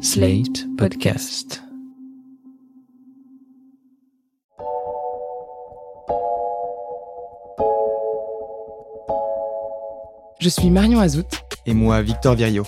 Slate 0.00 0.64
Podcast. 0.76 1.60
Je 10.38 10.48
suis 10.48 10.70
Marion 10.70 11.00
Azout. 11.00 11.26
Et 11.66 11.74
moi, 11.74 12.00
Victor 12.02 12.36
Virio. 12.36 12.64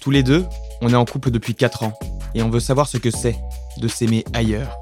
Tous 0.00 0.12
les 0.12 0.22
deux, 0.22 0.44
on 0.80 0.90
est 0.90 0.94
en 0.94 1.04
couple 1.04 1.32
depuis 1.32 1.56
4 1.56 1.82
ans 1.82 1.92
et 2.36 2.42
on 2.44 2.50
veut 2.50 2.60
savoir 2.60 2.86
ce 2.86 2.98
que 2.98 3.10
c'est 3.10 3.36
de 3.78 3.88
s'aimer 3.88 4.24
ailleurs. 4.32 4.78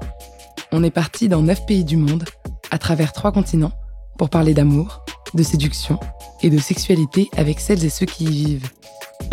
On 0.71 0.83
est 0.83 0.91
parti 0.91 1.27
dans 1.27 1.41
9 1.41 1.65
pays 1.65 1.83
du 1.83 1.97
monde, 1.97 2.25
à 2.69 2.77
travers 2.77 3.13
3 3.13 3.31
continents, 3.31 3.73
pour 4.19 4.29
parler 4.29 4.53
d'amour, 4.53 5.03
de 5.33 5.41
séduction 5.41 5.99
et 6.43 6.51
de 6.51 6.59
sexualité 6.59 7.29
avec 7.35 7.59
celles 7.59 7.83
et 7.83 7.89
ceux 7.89 8.05
qui 8.05 8.25
y 8.25 8.45
vivent. 8.45 8.69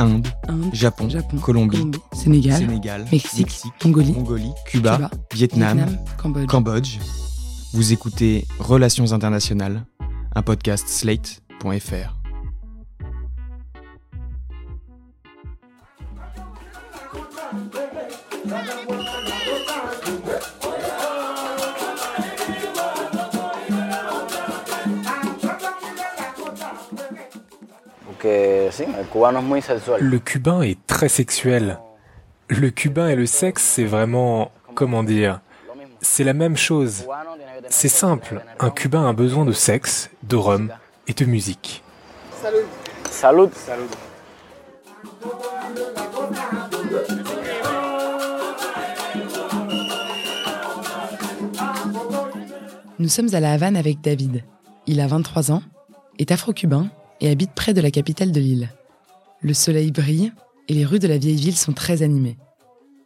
Inde, 0.01 0.29
Inde, 0.49 0.71
Japon, 0.73 1.11
Japon, 1.11 1.37
Colombie, 1.39 1.77
Colombie, 1.77 1.99
Sénégal, 2.15 2.59
Sénégal, 2.59 3.05
Mexique, 3.13 3.63
Mongolie, 3.85 4.13
Mongolie, 4.13 4.53
Cuba, 4.67 4.97
Cuba, 4.97 5.11
Vietnam, 5.35 5.77
Vietnam, 5.77 5.99
Cambodge. 6.17 6.47
Cambodge. 6.47 6.99
Vous 7.75 7.93
écoutez 7.93 8.47
Relations 8.59 9.13
internationales, 9.13 9.85
un 10.35 10.43
podcast 10.43 10.89
slate.fr. 10.89 12.20
Le 30.01 30.19
cubain 30.19 30.63
est 30.63 30.79
très 30.87 31.09
sexuel. 31.09 31.79
Le 32.49 32.71
cubain 32.71 33.09
et 33.09 33.17
le 33.17 33.27
sexe, 33.27 33.63
c'est 33.63 33.85
vraiment, 33.85 34.51
comment 34.75 35.03
dire, 35.03 35.41
c'est 36.01 36.25
la 36.25 36.33
même 36.33 36.57
chose. 36.57 37.07
C'est 37.69 37.89
simple, 37.89 38.43
un 38.59 38.71
cubain 38.71 39.09
a 39.09 39.13
besoin 39.13 39.45
de 39.45 39.53
sexe, 39.53 40.11
de 40.23 40.37
rhum 40.37 40.73
et 41.07 41.13
de 41.13 41.25
musique. 41.25 41.83
Salud. 43.11 43.51
Nous 52.99 53.09
sommes 53.09 53.35
à 53.35 53.41
La 53.41 53.53
Havane 53.53 53.77
avec 53.77 54.01
David. 54.01 54.45
Il 54.87 55.01
a 55.01 55.07
23 55.07 55.53
ans, 55.53 55.63
est 56.19 56.33
afro-cubain 56.33 56.91
et 57.21 57.29
habite 57.29 57.53
près 57.53 57.75
de 57.75 57.81
la 57.81 57.91
capitale 57.91 58.33
de 58.33 58.41
l'île. 58.41 58.71
Le 59.41 59.55
soleil 59.55 59.91
brille 59.91 60.33
et 60.69 60.75
les 60.75 60.85
rues 60.85 60.99
de 60.99 61.09
la 61.09 61.19
vieille 61.19 61.37
ville 61.41 61.57
sont 61.57 61.73
très 61.73 62.03
animées. 62.03 62.39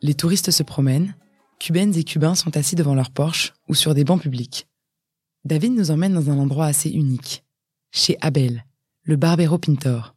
Les 0.03 0.15
touristes 0.15 0.51
se 0.51 0.63
promènent, 0.63 1.15
cubaines 1.59 1.97
et 1.97 2.05
cubains 2.05 2.35
sont 2.35 2.57
assis 2.57 2.77
devant 2.77 2.95
leur 2.95 3.11
Porsche 3.11 3.55
ou 3.69 3.75
sur 3.75 3.95
des 3.95 4.05
bancs 4.05 4.21
publics. 4.21 4.67
David 5.45 5.73
nous 5.73 5.91
emmène 5.91 6.15
dans 6.15 6.31
un 6.31 6.39
endroit 6.39 6.67
assez 6.67 6.91
unique, 6.91 7.45
chez 7.91 8.17
Abel, 8.21 8.65
le 9.03 9.17
barbero 9.17 9.59
pintor, 9.59 10.15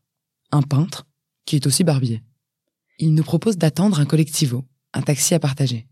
un 0.51 0.61
peintre 0.61 1.05
qui 1.45 1.55
est 1.55 1.67
aussi 1.67 1.83
barbier. 1.83 2.23
Il 2.99 3.13
nous 3.13 3.23
propose 3.23 3.57
d'attendre 3.57 3.99
un 3.99 4.05
collectivo, 4.05 4.65
un 4.93 5.01
taxi 5.01 5.33
à 5.33 5.39
partager. 5.39 5.87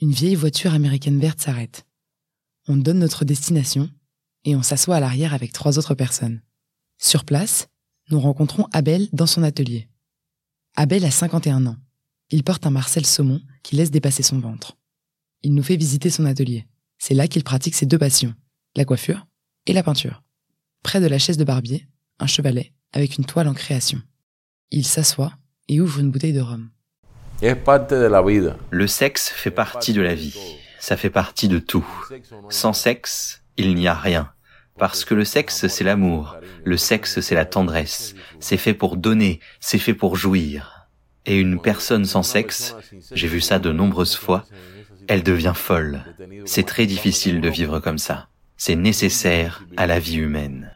Une 0.00 0.12
vieille 0.12 0.34
voiture 0.34 0.74
américaine 0.74 1.18
verte 1.18 1.40
s'arrête. 1.40 1.86
On 2.68 2.76
donne 2.76 2.98
notre 2.98 3.24
destination 3.24 3.88
et 4.44 4.56
on 4.56 4.62
s'assoit 4.62 4.96
à 4.96 5.00
l'arrière 5.00 5.34
avec 5.34 5.52
trois 5.52 5.78
autres 5.78 5.94
personnes. 5.94 6.40
Sur 6.98 7.24
place, 7.24 7.68
nous 8.10 8.20
rencontrons 8.20 8.66
Abel 8.72 9.08
dans 9.12 9.26
son 9.26 9.42
atelier. 9.42 9.88
Abel 10.76 11.04
a 11.04 11.10
51 11.10 11.66
ans. 11.66 11.76
Il 12.30 12.42
porte 12.42 12.66
un 12.66 12.70
Marcel 12.70 13.06
saumon 13.06 13.40
qui 13.62 13.76
laisse 13.76 13.90
dépasser 13.90 14.22
son 14.22 14.40
ventre. 14.40 14.76
Il 15.42 15.54
nous 15.54 15.62
fait 15.62 15.76
visiter 15.76 16.10
son 16.10 16.24
atelier. 16.24 16.66
C'est 16.98 17.14
là 17.14 17.28
qu'il 17.28 17.44
pratique 17.44 17.74
ses 17.74 17.86
deux 17.86 17.98
passions, 17.98 18.34
la 18.76 18.84
coiffure 18.84 19.26
et 19.66 19.72
la 19.72 19.82
peinture. 19.82 20.22
Près 20.82 21.00
de 21.00 21.06
la 21.06 21.18
chaise 21.18 21.36
de 21.36 21.44
barbier, 21.44 21.86
un 22.18 22.26
chevalet 22.26 22.72
avec 22.92 23.16
une 23.18 23.24
toile 23.24 23.48
en 23.48 23.54
création. 23.54 24.00
Il 24.70 24.86
s'assoit 24.86 25.32
et 25.68 25.80
ouvre 25.80 26.00
une 26.00 26.10
bouteille 26.10 26.32
de 26.32 26.40
rhum. 26.40 26.70
Le 28.70 28.86
sexe 28.86 29.28
fait 29.28 29.50
partie 29.50 29.92
de 29.92 30.00
la 30.00 30.14
vie. 30.14 30.34
Ça 30.80 30.96
fait 30.96 31.10
partie 31.10 31.48
de 31.48 31.58
tout. 31.58 31.86
Sans 32.50 32.72
sexe, 32.72 33.42
il 33.56 33.74
n'y 33.74 33.88
a 33.88 33.94
rien. 33.94 34.33
Parce 34.78 35.04
que 35.04 35.14
le 35.14 35.24
sexe, 35.24 35.68
c'est 35.68 35.84
l'amour. 35.84 36.36
Le 36.64 36.76
sexe, 36.76 37.20
c'est 37.20 37.34
la 37.34 37.44
tendresse. 37.44 38.14
C'est 38.40 38.56
fait 38.56 38.74
pour 38.74 38.96
donner, 38.96 39.40
c'est 39.60 39.78
fait 39.78 39.94
pour 39.94 40.16
jouir. 40.16 40.88
Et 41.26 41.38
une 41.38 41.60
personne 41.60 42.04
sans 42.04 42.22
sexe, 42.22 42.74
j'ai 43.12 43.28
vu 43.28 43.40
ça 43.40 43.58
de 43.58 43.72
nombreuses 43.72 44.16
fois, 44.16 44.44
elle 45.08 45.22
devient 45.22 45.52
folle. 45.54 46.04
C'est 46.44 46.66
très 46.66 46.86
difficile 46.86 47.40
de 47.40 47.48
vivre 47.48 47.78
comme 47.80 47.98
ça. 47.98 48.28
C'est 48.56 48.76
nécessaire 48.76 49.64
à 49.76 49.86
la 49.86 49.98
vie 49.98 50.16
humaine. 50.16 50.72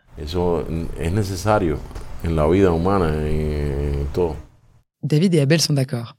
David 5.02 5.34
et 5.34 5.40
Abel 5.40 5.60
sont 5.60 5.74
d'accord. 5.74 6.16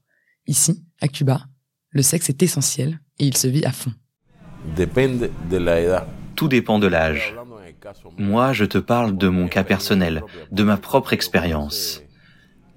Ici, 0.47 0.84
à 1.01 1.07
Cuba, 1.07 1.41
le 1.91 2.01
sexe 2.01 2.29
est 2.29 2.41
essentiel 2.44 3.00
et 3.19 3.25
il 3.25 3.35
se 3.35 3.47
vit 3.47 3.66
à 3.66 3.72
fond. 3.72 3.94
Tout 6.35 6.47
dépend 6.47 6.79
de 6.79 6.88
l'âge. 6.88 7.35
Moi, 8.18 8.54
je 8.54 8.66
te 8.66 8.78
parle 8.78 9.18
de 9.18 9.28
mon 9.28 9.48
cas 9.48 9.64
personnel, 9.64 10.24
de 10.52 10.64
ma 10.64 10.78
propre 10.78 11.14
expérience. 11.14 12.02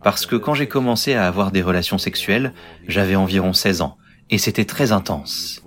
Parce 0.02 0.26
que 0.26 0.36
quand 0.36 0.54
j'ai 0.54 0.66
commencé 0.66 1.14
à 1.14 1.26
avoir 1.26 1.52
des 1.52 1.62
relations 1.62 1.98
sexuelles, 1.98 2.52
j'avais 2.88 3.14
environ 3.14 3.52
16 3.52 3.82
ans, 3.82 3.98
et 4.30 4.38
c'était 4.38 4.64
très 4.64 4.92
intense. 4.92 5.62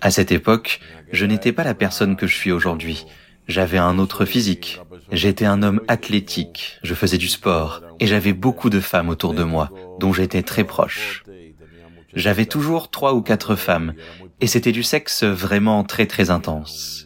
À 0.00 0.10
cette 0.10 0.32
époque, 0.32 0.80
je 1.12 1.26
n'étais 1.26 1.52
pas 1.52 1.64
la 1.64 1.74
personne 1.74 2.16
que 2.16 2.26
je 2.26 2.34
suis 2.34 2.52
aujourd'hui. 2.52 3.06
J'avais 3.48 3.78
un 3.78 3.98
autre 3.98 4.24
physique. 4.24 4.80
J'étais 5.12 5.44
un 5.44 5.62
homme 5.62 5.80
athlétique, 5.86 6.78
je 6.82 6.94
faisais 6.94 7.18
du 7.18 7.28
sport, 7.28 7.82
et 8.00 8.06
j'avais 8.06 8.32
beaucoup 8.32 8.70
de 8.70 8.80
femmes 8.80 9.08
autour 9.08 9.34
de 9.34 9.44
moi, 9.44 9.70
dont 10.00 10.12
j'étais 10.12 10.42
très 10.42 10.64
proche. 10.64 11.24
J'avais 12.14 12.46
toujours 12.46 12.90
trois 12.90 13.14
ou 13.14 13.22
quatre 13.22 13.54
femmes, 13.54 13.94
et 14.40 14.46
c'était 14.46 14.72
du 14.72 14.82
sexe 14.82 15.22
vraiment 15.22 15.84
très 15.84 16.06
très 16.06 16.30
intense. 16.30 17.05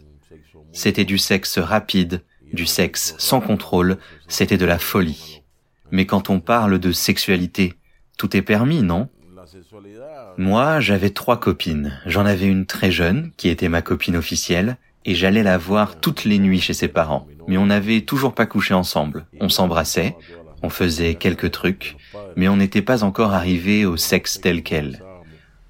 C'était 0.73 1.05
du 1.05 1.19
sexe 1.19 1.59
rapide, 1.59 2.23
du 2.53 2.67
sexe 2.67 3.15
sans 3.19 3.41
contrôle, 3.41 3.99
c'était 4.29 4.59
de 4.59 4.67
la 4.67 4.79
folie. 4.79 5.43
Mais 5.91 6.07
quand 6.07 6.31
on 6.31 6.41
parle 6.41 6.79
de 6.79 6.93
sexualité, 6.93 7.75
tout 8.17 8.37
est 8.37 8.43
permis, 8.43 8.83
non? 8.83 9.09
Moi, 10.37 10.81
j'avais 10.81 11.11
trois 11.11 11.41
copines. 11.41 11.99
J'en 12.07 12.27
avais 12.27 12.47
une 12.47 12.67
très 12.67 12.91
jeune, 12.91 13.33
qui 13.37 13.49
était 13.49 13.69
ma 13.69 13.83
copine 13.83 14.17
officielle, 14.17 14.77
et 15.05 15.15
j'allais 15.15 15.43
la 15.43 15.59
voir 15.59 15.99
toutes 16.01 16.25
les 16.25 16.39
nuits 16.39 16.61
chez 16.61 16.75
ses 16.75 16.89
parents. 16.89 17.27
Mais 17.49 17.59
on 17.59 17.67
n'avait 17.67 18.03
toujours 18.03 18.35
pas 18.35 18.47
couché 18.47 18.75
ensemble. 18.75 19.27
On 19.41 19.49
s'embrassait, 19.49 20.17
on 20.63 20.69
faisait 20.69 21.15
quelques 21.15 21.51
trucs, 21.51 21.97
mais 22.37 22.49
on 22.49 22.57
n'était 22.57 22.83
pas 22.83 23.03
encore 23.03 23.33
arrivé 23.33 23.87
au 23.87 23.97
sexe 23.97 24.41
tel 24.41 24.63
quel. 24.63 25.03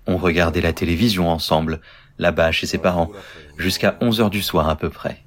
On 0.06 0.16
regardait 0.16 0.60
la 0.60 0.72
télévision 0.72 1.31
ensemble, 1.31 1.81
là-bas 2.21 2.53
chez 2.53 2.67
ses 2.67 2.79
parents, 2.79 3.11
jusqu'à 3.59 3.97
11 4.01 4.21
heures 4.21 4.31
du 4.31 4.43
soir 4.43 4.69
à 4.69 4.77
peu 4.77 4.91
près. 4.91 5.19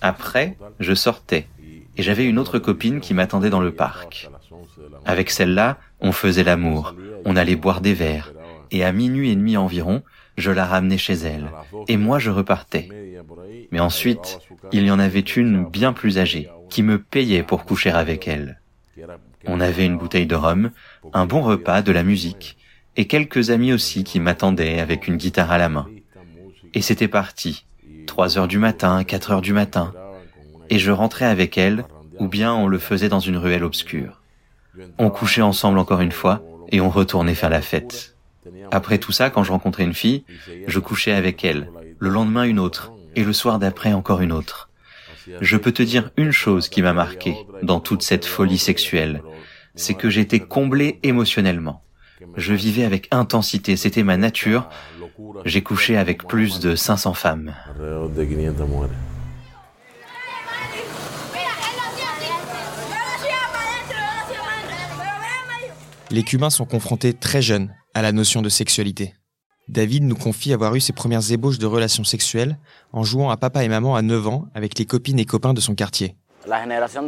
Après, 0.00 0.56
je 0.78 0.94
sortais, 0.94 1.46
et 1.96 2.02
j'avais 2.02 2.24
une 2.24 2.38
autre 2.38 2.58
copine 2.58 3.00
qui 3.00 3.12
m'attendait 3.12 3.50
dans 3.50 3.60
le 3.60 3.72
parc. 3.72 4.30
Avec 5.04 5.30
celle-là, 5.30 5.78
on 6.00 6.12
faisait 6.12 6.44
l'amour, 6.44 6.94
on 7.24 7.36
allait 7.36 7.56
boire 7.56 7.82
des 7.82 7.92
verres, 7.92 8.32
et 8.70 8.84
à 8.84 8.92
minuit 8.92 9.30
et 9.30 9.36
demi 9.36 9.56
environ, 9.56 10.02
je 10.38 10.50
la 10.50 10.64
ramenais 10.64 10.98
chez 10.98 11.14
elle, 11.14 11.50
et 11.88 11.96
moi 11.96 12.18
je 12.18 12.30
repartais. 12.30 12.88
Mais 13.72 13.80
ensuite, 13.80 14.38
il 14.72 14.86
y 14.86 14.90
en 14.90 14.98
avait 14.98 15.20
une 15.20 15.66
bien 15.66 15.92
plus 15.92 16.18
âgée, 16.18 16.48
qui 16.70 16.82
me 16.82 16.98
payait 16.98 17.42
pour 17.42 17.64
coucher 17.64 17.90
avec 17.90 18.26
elle. 18.28 18.60
On 19.46 19.60
avait 19.60 19.86
une 19.86 19.98
bouteille 19.98 20.26
de 20.26 20.34
rhum, 20.34 20.70
un 21.12 21.26
bon 21.26 21.42
repas, 21.42 21.82
de 21.82 21.92
la 21.92 22.02
musique, 22.02 22.56
et 22.96 23.06
quelques 23.06 23.50
amis 23.50 23.72
aussi 23.72 24.04
qui 24.04 24.20
m'attendaient 24.20 24.80
avec 24.80 25.08
une 25.08 25.16
guitare 25.16 25.50
à 25.50 25.58
la 25.58 25.68
main. 25.68 25.88
Et 26.74 26.82
c'était 26.82 27.08
parti, 27.08 27.66
3 28.06 28.38
heures 28.38 28.48
du 28.48 28.58
matin, 28.58 29.02
4 29.04 29.32
heures 29.32 29.40
du 29.42 29.52
matin, 29.52 29.92
et 30.68 30.78
je 30.78 30.90
rentrais 30.90 31.24
avec 31.24 31.58
elle, 31.58 31.84
ou 32.18 32.28
bien 32.28 32.54
on 32.54 32.68
le 32.68 32.78
faisait 32.78 33.08
dans 33.08 33.20
une 33.20 33.36
ruelle 33.36 33.64
obscure. 33.64 34.20
On 34.98 35.10
couchait 35.10 35.42
ensemble 35.42 35.78
encore 35.78 36.00
une 36.00 36.12
fois, 36.12 36.42
et 36.70 36.80
on 36.80 36.90
retournait 36.90 37.34
faire 37.34 37.50
la 37.50 37.62
fête. 37.62 38.16
Après 38.70 38.98
tout 38.98 39.12
ça, 39.12 39.30
quand 39.30 39.42
je 39.42 39.50
rencontrais 39.50 39.84
une 39.84 39.94
fille, 39.94 40.24
je 40.66 40.78
couchais 40.78 41.12
avec 41.12 41.44
elle, 41.44 41.70
le 41.98 42.08
lendemain 42.08 42.44
une 42.44 42.60
autre, 42.60 42.92
et 43.16 43.24
le 43.24 43.32
soir 43.32 43.58
d'après 43.58 43.92
encore 43.92 44.20
une 44.20 44.32
autre. 44.32 44.68
Je 45.40 45.56
peux 45.56 45.72
te 45.72 45.82
dire 45.82 46.10
une 46.16 46.32
chose 46.32 46.68
qui 46.68 46.82
m'a 46.82 46.92
marqué 46.92 47.36
dans 47.62 47.80
toute 47.80 48.02
cette 48.02 48.24
folie 48.24 48.58
sexuelle, 48.58 49.22
c'est 49.74 49.94
que 49.94 50.08
j'étais 50.08 50.40
comblé 50.40 51.00
émotionnellement. 51.02 51.82
Je 52.36 52.54
vivais 52.54 52.84
avec 52.84 53.08
intensité, 53.10 53.76
c'était 53.76 54.02
ma 54.02 54.16
nature. 54.16 54.68
J'ai 55.44 55.62
couché 55.62 55.96
avec 55.96 56.26
plus 56.26 56.60
de 56.60 56.74
500 56.74 57.14
femmes. 57.14 57.54
Alrededor 57.66 58.08
de 58.10 58.24
500 58.24 58.66
mujeres. 58.66 58.90
Les 66.12 66.24
Cubains 66.24 66.50
sont 66.50 66.64
confrontés 66.64 67.14
très 67.14 67.40
jeunes 67.40 67.72
à 67.94 68.02
la 68.02 68.10
notion 68.10 68.42
de 68.42 68.48
sexualité. 68.48 69.14
David 69.68 70.02
nous 70.02 70.16
confie 70.16 70.52
avoir 70.52 70.74
eu 70.74 70.80
ses 70.80 70.92
premières 70.92 71.30
ébauches 71.30 71.58
de 71.58 71.66
relations 71.66 72.02
sexuelles 72.02 72.58
en 72.92 73.04
jouant 73.04 73.30
à 73.30 73.36
papa 73.36 73.62
et 73.62 73.68
maman 73.68 73.94
à 73.94 74.02
9 74.02 74.26
ans 74.26 74.46
avec 74.54 74.76
les 74.76 74.86
copines 74.86 75.20
et 75.20 75.24
copains 75.24 75.54
de 75.54 75.60
son 75.60 75.76
quartier. 75.76 76.16
La 76.48 76.62
génération 76.62 77.04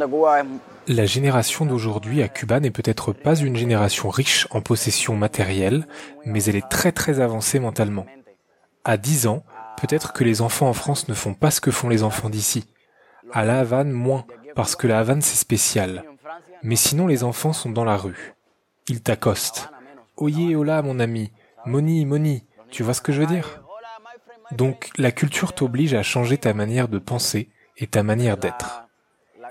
d'aujourd'hui 1.65 2.21
à 2.21 2.27
Cuba 2.27 2.59
n'est 2.59 2.71
peut-être 2.71 3.13
pas 3.13 3.35
une 3.35 3.55
génération 3.55 4.09
riche 4.09 4.47
en 4.51 4.61
possessions 4.61 5.15
matérielles, 5.15 5.87
mais 6.25 6.43
elle 6.43 6.57
est 6.57 6.69
très 6.69 6.91
très 6.91 7.19
avancée 7.19 7.59
mentalement. 7.59 8.05
À 8.83 8.97
10 8.97 9.27
ans, 9.27 9.43
peut-être 9.79 10.11
que 10.11 10.23
les 10.23 10.41
enfants 10.41 10.67
en 10.67 10.73
France 10.73 11.07
ne 11.07 11.13
font 11.13 11.33
pas 11.33 11.51
ce 11.51 11.61
que 11.61 11.71
font 11.71 11.87
les 11.87 12.03
enfants 12.03 12.29
d'ici. 12.29 12.65
À 13.31 13.45
La 13.45 13.59
Havane, 13.59 13.91
moins, 13.91 14.25
parce 14.55 14.75
que 14.75 14.87
la 14.87 14.99
Havane 14.99 15.21
c'est 15.21 15.37
spécial. 15.37 16.03
Mais 16.63 16.75
sinon 16.75 17.07
les 17.07 17.23
enfants 17.23 17.53
sont 17.53 17.69
dans 17.69 17.85
la 17.85 17.97
rue. 17.97 18.33
Ils 18.89 19.01
t'accostent. 19.01 19.69
Oyez, 20.17 20.55
hola 20.55 20.81
mon 20.81 20.99
ami, 20.99 21.31
Moni, 21.65 22.05
Moni, 22.05 22.45
tu 22.69 22.83
vois 22.83 22.93
ce 22.93 23.01
que 23.01 23.13
je 23.13 23.21
veux 23.21 23.27
dire? 23.27 23.63
Donc 24.51 24.89
la 24.97 25.11
culture 25.11 25.53
t'oblige 25.53 25.93
à 25.93 26.03
changer 26.03 26.37
ta 26.37 26.53
manière 26.53 26.89
de 26.89 26.99
penser 26.99 27.49
et 27.77 27.87
ta 27.87 28.03
manière 28.03 28.37
d'être. 28.37 28.82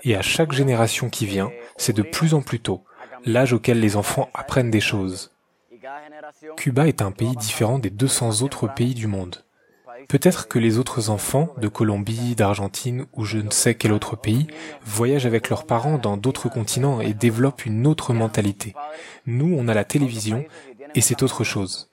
Et 0.05 0.15
à 0.15 0.21
chaque 0.21 0.51
génération 0.51 1.09
qui 1.09 1.25
vient, 1.25 1.51
c'est 1.77 1.95
de 1.95 2.01
plus 2.01 2.33
en 2.33 2.41
plus 2.41 2.59
tôt, 2.59 2.83
l'âge 3.25 3.53
auquel 3.53 3.79
les 3.79 3.95
enfants 3.95 4.29
apprennent 4.33 4.71
des 4.71 4.81
choses. 4.81 5.31
Cuba 6.57 6.87
est 6.87 7.01
un 7.01 7.11
pays 7.11 7.35
différent 7.35 7.79
des 7.79 7.89
200 7.89 8.41
autres 8.41 8.67
pays 8.67 8.93
du 8.93 9.07
monde. 9.07 9.43
Peut-être 10.09 10.47
que 10.47 10.59
les 10.59 10.77
autres 10.77 11.09
enfants 11.09 11.49
de 11.57 11.67
Colombie, 11.69 12.35
d'Argentine 12.35 13.05
ou 13.13 13.23
je 13.23 13.37
ne 13.37 13.51
sais 13.51 13.75
quel 13.75 13.93
autre 13.93 14.17
pays 14.17 14.47
voyagent 14.83 15.25
avec 15.25 15.49
leurs 15.49 15.65
parents 15.65 15.97
dans 15.97 16.17
d'autres 16.17 16.49
continents 16.49 16.99
et 16.99 17.13
développent 17.13 17.65
une 17.65 17.87
autre 17.87 18.13
mentalité. 18.13 18.73
Nous, 19.25 19.55
on 19.57 19.67
a 19.67 19.73
la 19.73 19.85
télévision 19.85 20.45
et 20.95 21.01
c'est 21.01 21.23
autre 21.23 21.43
chose. 21.43 21.89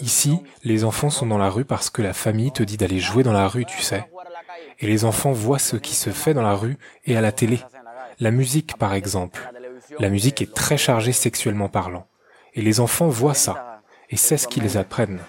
Ici, 0.00 0.40
les 0.64 0.84
enfants 0.84 1.10
sont 1.10 1.26
dans 1.26 1.38
la 1.38 1.48
rue 1.48 1.64
parce 1.64 1.90
que 1.90 2.02
la 2.02 2.12
famille 2.12 2.52
te 2.52 2.62
dit 2.62 2.76
d'aller 2.76 2.98
jouer 2.98 3.22
dans 3.22 3.32
la 3.32 3.48
rue, 3.48 3.64
tu 3.64 3.80
sais. 3.80 4.04
Et 4.78 4.86
les 4.86 5.04
enfants 5.04 5.32
voient 5.32 5.58
ce 5.58 5.76
qui 5.76 5.94
se 5.94 6.10
fait 6.10 6.34
dans 6.34 6.42
la 6.42 6.54
rue 6.54 6.76
et 7.04 7.16
à 7.16 7.20
la 7.20 7.32
télé. 7.32 7.60
La 8.20 8.30
musique, 8.30 8.76
par 8.76 8.94
exemple. 8.94 9.50
La 9.98 10.10
musique 10.10 10.42
est 10.42 10.52
très 10.54 10.76
chargée 10.76 11.12
sexuellement 11.12 11.68
parlant. 11.68 12.06
Et 12.54 12.62
les 12.62 12.80
enfants 12.80 13.08
voient 13.08 13.34
ça. 13.34 13.82
Et 14.10 14.16
c'est 14.16 14.36
ce 14.36 14.48
qu'ils 14.48 14.78
apprennent. 14.78 15.20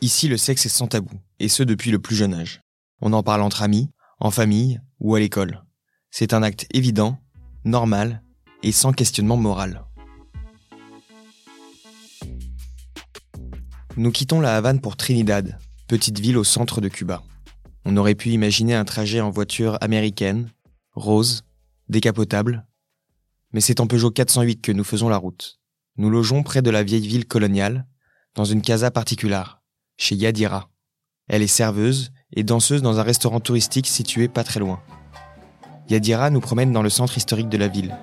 Ici, 0.00 0.28
le 0.28 0.36
sexe 0.36 0.66
est 0.66 0.70
sans 0.70 0.88
tabou, 0.88 1.14
et 1.38 1.48
ce 1.48 1.62
depuis 1.62 1.90
le 1.90 1.98
plus 1.98 2.16
jeune 2.16 2.34
âge. 2.34 2.60
On 3.00 3.12
en 3.12 3.22
parle 3.22 3.42
entre 3.42 3.62
amis, 3.62 3.90
en 4.18 4.30
famille 4.30 4.80
ou 4.98 5.14
à 5.14 5.20
l'école. 5.20 5.62
C'est 6.10 6.34
un 6.34 6.42
acte 6.42 6.66
évident, 6.74 7.18
normal 7.64 8.22
et 8.62 8.72
sans 8.72 8.92
questionnement 8.92 9.36
moral. 9.36 9.84
Nous 13.96 14.10
quittons 14.10 14.40
la 14.40 14.56
Havane 14.56 14.80
pour 14.80 14.96
Trinidad, 14.96 15.58
petite 15.92 16.20
ville 16.20 16.38
au 16.38 16.44
centre 16.44 16.80
de 16.80 16.88
Cuba. 16.88 17.22
On 17.84 17.98
aurait 17.98 18.14
pu 18.14 18.30
imaginer 18.30 18.74
un 18.74 18.86
trajet 18.86 19.20
en 19.20 19.28
voiture 19.28 19.76
américaine, 19.82 20.50
rose, 20.92 21.44
décapotable, 21.90 22.66
mais 23.52 23.60
c'est 23.60 23.78
en 23.78 23.86
Peugeot 23.86 24.10
408 24.10 24.62
que 24.62 24.72
nous 24.72 24.84
faisons 24.84 25.10
la 25.10 25.18
route. 25.18 25.60
Nous 25.98 26.08
logeons 26.08 26.44
près 26.44 26.62
de 26.62 26.70
la 26.70 26.82
vieille 26.82 27.06
ville 27.06 27.26
coloniale, 27.26 27.86
dans 28.34 28.46
une 28.46 28.62
casa 28.62 28.90
particulière, 28.90 29.60
chez 29.98 30.14
Yadira. 30.14 30.70
Elle 31.28 31.42
est 31.42 31.46
serveuse 31.46 32.10
et 32.32 32.42
danseuse 32.42 32.80
dans 32.80 32.98
un 32.98 33.02
restaurant 33.02 33.40
touristique 33.40 33.86
situé 33.86 34.28
pas 34.28 34.44
très 34.44 34.60
loin. 34.60 34.80
Yadira 35.90 36.30
nous 36.30 36.40
promène 36.40 36.72
dans 36.72 36.80
le 36.80 36.88
centre 36.88 37.18
historique 37.18 37.50
de 37.50 37.58
la 37.58 37.68
ville. 37.68 37.94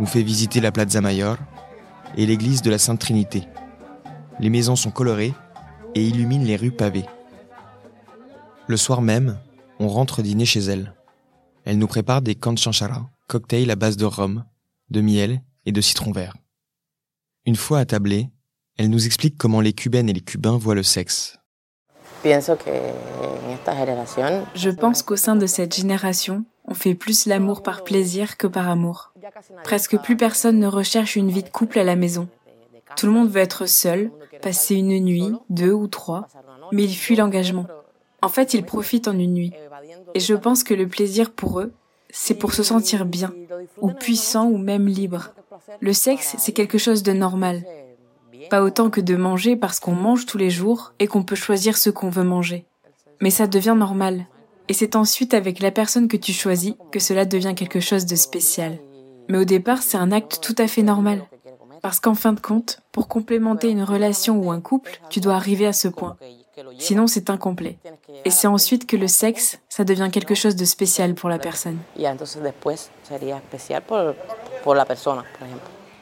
Nous 0.00 0.06
fait 0.06 0.24
visiter 0.24 0.60
la 0.60 0.72
Plaza 0.72 1.00
Mayor, 1.00 1.36
et 2.16 2.26
l'église 2.26 2.62
de 2.62 2.70
la 2.72 2.78
Sainte 2.78 2.98
Trinité. 2.98 3.46
Les 4.40 4.50
maisons 4.50 4.76
sont 4.76 4.90
colorées 4.90 5.34
et 5.94 6.04
illuminent 6.04 6.44
les 6.44 6.56
rues 6.56 6.72
pavées. 6.72 7.06
Le 8.66 8.76
soir 8.76 9.02
même, 9.02 9.38
on 9.78 9.88
rentre 9.88 10.22
dîner 10.22 10.44
chez 10.44 10.60
elle. 10.60 10.94
Elle 11.64 11.78
nous 11.78 11.86
prépare 11.86 12.22
des 12.22 12.34
canchanchara, 12.34 13.08
cocktails 13.28 13.70
à 13.70 13.76
base 13.76 13.96
de 13.96 14.04
rhum, 14.04 14.44
de 14.90 15.00
miel 15.00 15.42
et 15.66 15.72
de 15.72 15.80
citron 15.80 16.12
vert. 16.12 16.34
Une 17.46 17.56
fois 17.56 17.78
attablée, 17.78 18.30
elle 18.76 18.90
nous 18.90 19.06
explique 19.06 19.38
comment 19.38 19.60
les 19.60 19.72
Cubaines 19.72 20.08
et 20.08 20.14
les 20.14 20.20
Cubains 20.20 20.58
voient 20.58 20.74
le 20.74 20.82
sexe. 20.82 21.38
Je 24.54 24.70
pense 24.70 25.02
qu'au 25.02 25.16
sein 25.16 25.36
de 25.36 25.46
cette 25.46 25.74
génération, 25.74 26.44
on 26.64 26.74
fait 26.74 26.94
plus 26.94 27.26
l'amour 27.26 27.62
par 27.62 27.84
plaisir 27.84 28.36
que 28.36 28.46
par 28.46 28.68
amour. 28.68 29.12
Presque 29.62 29.98
plus 29.98 30.16
personne 30.16 30.58
ne 30.58 30.66
recherche 30.66 31.16
une 31.16 31.30
vie 31.30 31.42
de 31.42 31.50
couple 31.50 31.78
à 31.78 31.84
la 31.84 31.96
maison. 31.96 32.28
Tout 32.96 33.06
le 33.06 33.12
monde 33.12 33.30
veut 33.30 33.40
être 33.40 33.66
seul, 33.66 34.10
passer 34.42 34.76
une 34.76 34.98
nuit, 35.00 35.32
deux 35.50 35.72
ou 35.72 35.86
trois, 35.86 36.28
mais 36.72 36.84
il 36.84 36.94
fuit 36.94 37.16
l'engagement. 37.16 37.66
En 38.22 38.28
fait, 38.28 38.54
ils 38.54 38.64
profitent 38.64 39.08
en 39.08 39.18
une 39.18 39.34
nuit. 39.34 39.52
Et 40.14 40.20
je 40.20 40.34
pense 40.34 40.64
que 40.64 40.74
le 40.74 40.88
plaisir 40.88 41.30
pour 41.30 41.60
eux, 41.60 41.72
c'est 42.10 42.34
pour 42.34 42.54
se 42.54 42.62
sentir 42.62 43.04
bien, 43.04 43.34
ou 43.80 43.90
puissant, 43.90 44.46
ou 44.46 44.56
même 44.56 44.86
libre. 44.86 45.34
Le 45.80 45.92
sexe, 45.92 46.36
c'est 46.38 46.52
quelque 46.52 46.78
chose 46.78 47.02
de 47.02 47.12
normal. 47.12 47.64
Pas 48.50 48.62
autant 48.62 48.90
que 48.90 49.00
de 49.00 49.16
manger 49.16 49.56
parce 49.56 49.80
qu'on 49.80 49.94
mange 49.94 50.26
tous 50.26 50.38
les 50.38 50.50
jours 50.50 50.94
et 50.98 51.06
qu'on 51.06 51.22
peut 51.22 51.34
choisir 51.34 51.76
ce 51.76 51.90
qu'on 51.90 52.10
veut 52.10 52.24
manger. 52.24 52.66
Mais 53.20 53.30
ça 53.30 53.46
devient 53.46 53.76
normal. 53.76 54.26
Et 54.68 54.72
c'est 54.72 54.96
ensuite 54.96 55.34
avec 55.34 55.60
la 55.60 55.70
personne 55.70 56.08
que 56.08 56.16
tu 56.16 56.32
choisis 56.32 56.74
que 56.90 57.00
cela 57.00 57.24
devient 57.24 57.54
quelque 57.54 57.80
chose 57.80 58.06
de 58.06 58.16
spécial. 58.16 58.78
Mais 59.28 59.38
au 59.38 59.44
départ, 59.44 59.82
c'est 59.82 59.96
un 59.96 60.12
acte 60.12 60.40
tout 60.42 60.54
à 60.58 60.68
fait 60.68 60.82
normal. 60.82 61.26
Parce 61.84 62.00
qu'en 62.00 62.14
fin 62.14 62.32
de 62.32 62.40
compte, 62.40 62.80
pour 62.92 63.08
complémenter 63.08 63.68
une 63.68 63.82
relation 63.82 64.38
ou 64.38 64.50
un 64.50 64.62
couple, 64.62 64.98
tu 65.10 65.20
dois 65.20 65.34
arriver 65.34 65.66
à 65.66 65.74
ce 65.74 65.86
point. 65.86 66.16
Sinon, 66.78 67.06
c'est 67.06 67.28
incomplet. 67.28 67.78
Et 68.24 68.30
c'est 68.30 68.46
ensuite 68.46 68.86
que 68.86 68.96
le 68.96 69.06
sexe, 69.06 69.58
ça 69.68 69.84
devient 69.84 70.08
quelque 70.10 70.34
chose 70.34 70.56
de 70.56 70.64
spécial 70.64 71.14
pour 71.14 71.28
la 71.28 71.38
personne. 71.38 71.76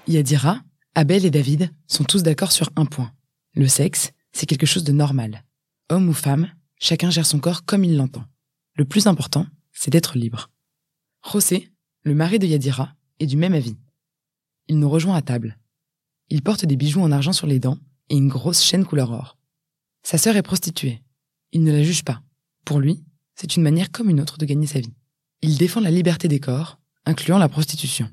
Yadira, 0.06 0.61
Abel 0.94 1.25
et 1.25 1.32
David 1.32 1.73
sont 1.88 2.05
tous 2.05 2.23
d'accord 2.23 2.52
sur 2.52 2.70
un 2.76 2.87
point. 2.87 3.11
Le 3.56 3.67
sexe, 3.67 4.12
c'est 4.31 4.46
quelque 4.46 4.67
chose 4.67 4.84
de 4.84 4.93
normal. 4.93 5.43
Homme 5.90 6.08
ou 6.08 6.14
femme, 6.14 6.49
chacun 6.79 7.11
gère 7.11 7.26
son 7.26 7.40
corps 7.40 7.64
comme 7.64 7.82
il 7.82 7.96
l'entend. 7.96 8.23
Le 8.76 8.84
plus 8.84 9.08
important, 9.08 9.46
c'est 9.73 9.90
d'être 9.90 10.17
libre. 10.17 10.49
José, 11.29 11.70
le 12.05 12.14
mari 12.14 12.38
de 12.38 12.46
Yadira, 12.46 12.94
est 13.19 13.26
du 13.26 13.37
même 13.37 13.55
avis. 13.55 13.77
Il 14.69 14.79
nous 14.79 14.89
rejoint 14.89 15.17
à 15.17 15.22
table. 15.22 15.58
Il 16.34 16.41
porte 16.41 16.65
des 16.65 16.77
bijoux 16.77 17.03
en 17.03 17.12
argent 17.12 17.34
sur 17.34 17.46
les 17.46 17.58
dents 17.58 17.77
et 18.08 18.17
une 18.17 18.31
grosse 18.31 18.62
chaîne 18.62 18.86
couleur 18.86 19.10
or. 19.10 19.36
Sa 20.03 20.17
sœur 20.17 20.34
est 20.34 20.43
prostituée. 20.43 21.03
Il 21.53 21.62
ne 21.62 21.70
la 21.70 21.82
juge 21.82 22.05
pas. 22.05 22.22
Pour 22.65 22.81
lui, 22.81 23.05
c'est 23.34 23.55
une 23.55 23.62
manière 23.62 23.91
comme 23.93 24.08
une 24.08 24.19
autre 24.19 24.39
de 24.39 24.46
gagner 24.46 24.67
sa 24.67 24.81
vie. 24.81 24.94
Il 25.43 25.58
défend 25.58 25.81
la 25.81 25.91
liberté 25.91 26.29
des 26.29 26.41
corps, 26.41 26.79
incluant 27.05 27.36
la 27.36 27.51
prostitution. 27.51 28.08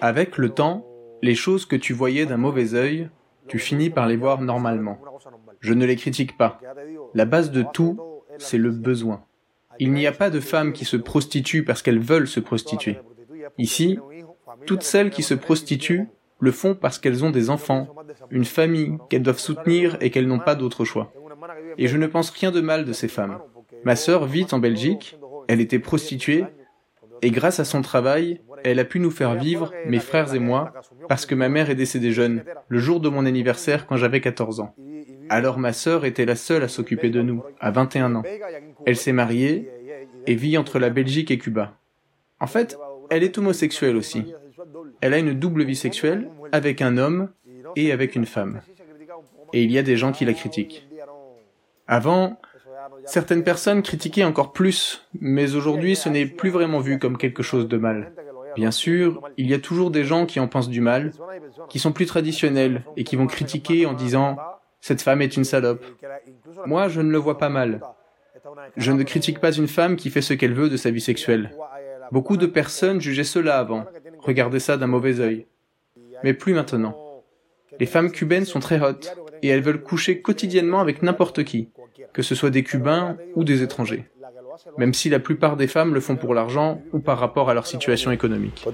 Avec 0.00 0.38
le 0.38 0.48
temps, 0.48 0.84
les 1.22 1.36
choses 1.36 1.64
que 1.64 1.76
tu 1.76 1.92
voyais 1.92 2.26
d'un 2.26 2.36
mauvais 2.36 2.74
œil, 2.74 3.10
tu 3.46 3.60
finis 3.60 3.90
par 3.90 4.08
les 4.08 4.16
voir 4.16 4.40
normalement. 4.40 4.98
Je 5.60 5.72
ne 5.72 5.86
les 5.86 5.94
critique 5.94 6.36
pas. 6.36 6.60
La 7.14 7.26
base 7.26 7.52
de 7.52 7.64
tout, 7.72 7.96
c'est 8.38 8.58
le 8.58 8.72
besoin. 8.72 9.22
Il 9.78 9.92
n'y 9.92 10.08
a 10.08 10.12
pas 10.12 10.30
de 10.30 10.40
femmes 10.40 10.72
qui 10.72 10.84
se 10.84 10.96
prostituent 10.96 11.64
parce 11.64 11.80
qu'elles 11.80 12.00
veulent 12.00 12.26
se 12.26 12.40
prostituer. 12.40 12.98
Ici, 13.56 13.98
toutes 14.66 14.82
celles 14.82 15.10
qui 15.10 15.22
se 15.22 15.34
prostituent 15.34 16.08
le 16.40 16.52
font 16.52 16.74
parce 16.74 16.98
qu'elles 16.98 17.24
ont 17.24 17.30
des 17.30 17.50
enfants, 17.50 17.88
une 18.30 18.44
famille 18.44 18.96
qu'elles 19.08 19.22
doivent 19.22 19.38
soutenir 19.38 19.96
et 20.00 20.10
qu'elles 20.10 20.28
n'ont 20.28 20.38
pas 20.38 20.54
d'autre 20.54 20.84
choix. 20.84 21.12
Et 21.78 21.88
je 21.88 21.96
ne 21.96 22.06
pense 22.06 22.30
rien 22.30 22.50
de 22.50 22.60
mal 22.60 22.84
de 22.84 22.92
ces 22.92 23.08
femmes. 23.08 23.38
Ma 23.84 23.96
sœur 23.96 24.26
vit 24.26 24.46
en 24.52 24.58
Belgique, 24.58 25.16
elle 25.48 25.60
était 25.60 25.78
prostituée, 25.78 26.44
et 27.22 27.30
grâce 27.30 27.58
à 27.58 27.64
son 27.64 27.82
travail, 27.82 28.40
elle 28.64 28.78
a 28.78 28.84
pu 28.84 29.00
nous 29.00 29.10
faire 29.10 29.34
vivre, 29.34 29.72
mes 29.86 29.98
frères 29.98 30.34
et 30.34 30.38
moi, 30.38 30.72
parce 31.08 31.26
que 31.26 31.34
ma 31.34 31.48
mère 31.48 31.70
est 31.70 31.74
décédée 31.74 32.12
jeune, 32.12 32.44
le 32.68 32.78
jour 32.78 33.00
de 33.00 33.08
mon 33.08 33.26
anniversaire 33.26 33.86
quand 33.86 33.96
j'avais 33.96 34.20
14 34.20 34.60
ans. 34.60 34.74
Alors 35.28 35.58
ma 35.58 35.72
sœur 35.72 36.04
était 36.04 36.24
la 36.24 36.36
seule 36.36 36.62
à 36.62 36.68
s'occuper 36.68 37.10
de 37.10 37.22
nous, 37.22 37.42
à 37.60 37.70
21 37.70 38.14
ans. 38.14 38.22
Elle 38.86 38.96
s'est 38.96 39.12
mariée 39.12 39.70
et 40.26 40.34
vit 40.34 40.58
entre 40.58 40.78
la 40.78 40.90
Belgique 40.90 41.30
et 41.30 41.38
Cuba. 41.38 41.74
En 42.40 42.46
fait, 42.46 42.78
elle 43.10 43.24
est 43.24 43.36
homosexuelle 43.38 43.96
aussi. 43.96 44.32
Elle 45.00 45.14
a 45.14 45.18
une 45.18 45.34
double 45.34 45.64
vie 45.64 45.76
sexuelle 45.76 46.28
avec 46.52 46.82
un 46.82 46.98
homme 46.98 47.30
et 47.76 47.92
avec 47.92 48.16
une 48.16 48.26
femme. 48.26 48.60
Et 49.52 49.62
il 49.62 49.70
y 49.70 49.78
a 49.78 49.82
des 49.82 49.96
gens 49.96 50.12
qui 50.12 50.24
la 50.24 50.34
critiquent. 50.34 50.86
Avant, 51.86 52.38
certaines 53.04 53.44
personnes 53.44 53.82
critiquaient 53.82 54.24
encore 54.24 54.52
plus, 54.52 55.06
mais 55.20 55.54
aujourd'hui 55.54 55.96
ce 55.96 56.08
n'est 56.08 56.26
plus 56.26 56.50
vraiment 56.50 56.80
vu 56.80 56.98
comme 56.98 57.16
quelque 57.16 57.42
chose 57.42 57.68
de 57.68 57.76
mal. 57.76 58.12
Bien 58.56 58.70
sûr, 58.70 59.22
il 59.36 59.48
y 59.48 59.54
a 59.54 59.58
toujours 59.58 59.90
des 59.90 60.04
gens 60.04 60.26
qui 60.26 60.40
en 60.40 60.48
pensent 60.48 60.68
du 60.68 60.80
mal, 60.80 61.12
qui 61.68 61.78
sont 61.78 61.92
plus 61.92 62.06
traditionnels 62.06 62.82
et 62.96 63.04
qui 63.04 63.16
vont 63.16 63.26
critiquer 63.26 63.86
en 63.86 63.92
disant 63.92 64.36
cette 64.80 65.02
femme 65.02 65.22
est 65.22 65.36
une 65.36 65.44
salope. 65.44 65.84
Moi, 66.66 66.88
je 66.88 67.00
ne 67.00 67.10
le 67.10 67.18
vois 67.18 67.38
pas 67.38 67.48
mal. 67.48 67.80
Je 68.76 68.92
ne 68.92 69.02
critique 69.02 69.40
pas 69.40 69.52
une 69.52 69.68
femme 69.68 69.96
qui 69.96 70.10
fait 70.10 70.22
ce 70.22 70.34
qu'elle 70.34 70.54
veut 70.54 70.68
de 70.68 70.76
sa 70.76 70.90
vie 70.90 71.00
sexuelle. 71.00 71.52
Beaucoup 72.10 72.36
de 72.36 72.46
personnes 72.46 73.00
jugeaient 73.00 73.24
cela 73.24 73.58
avant, 73.58 73.84
regardaient 74.18 74.60
ça 74.60 74.76
d'un 74.76 74.86
mauvais 74.86 75.20
œil. 75.20 75.46
Mais 76.22 76.34
plus 76.34 76.54
maintenant. 76.54 76.96
Les 77.80 77.86
femmes 77.86 78.10
cubaines 78.10 78.44
sont 78.44 78.60
très 78.60 78.80
hautes 78.80 79.14
et 79.42 79.48
elles 79.48 79.62
veulent 79.62 79.82
coucher 79.82 80.20
quotidiennement 80.20 80.80
avec 80.80 81.02
n'importe 81.02 81.44
qui, 81.44 81.70
que 82.12 82.22
ce 82.22 82.34
soit 82.34 82.50
des 82.50 82.64
Cubains 82.64 83.16
ou 83.36 83.44
des 83.44 83.62
étrangers, 83.62 84.06
même 84.76 84.94
si 84.94 85.08
la 85.08 85.20
plupart 85.20 85.56
des 85.56 85.68
femmes 85.68 85.94
le 85.94 86.00
font 86.00 86.16
pour 86.16 86.34
l'argent 86.34 86.82
ou 86.92 86.98
par 86.98 87.18
rapport 87.18 87.50
à 87.50 87.54
leur 87.54 87.66
situation 87.66 88.10
économique. 88.10 88.66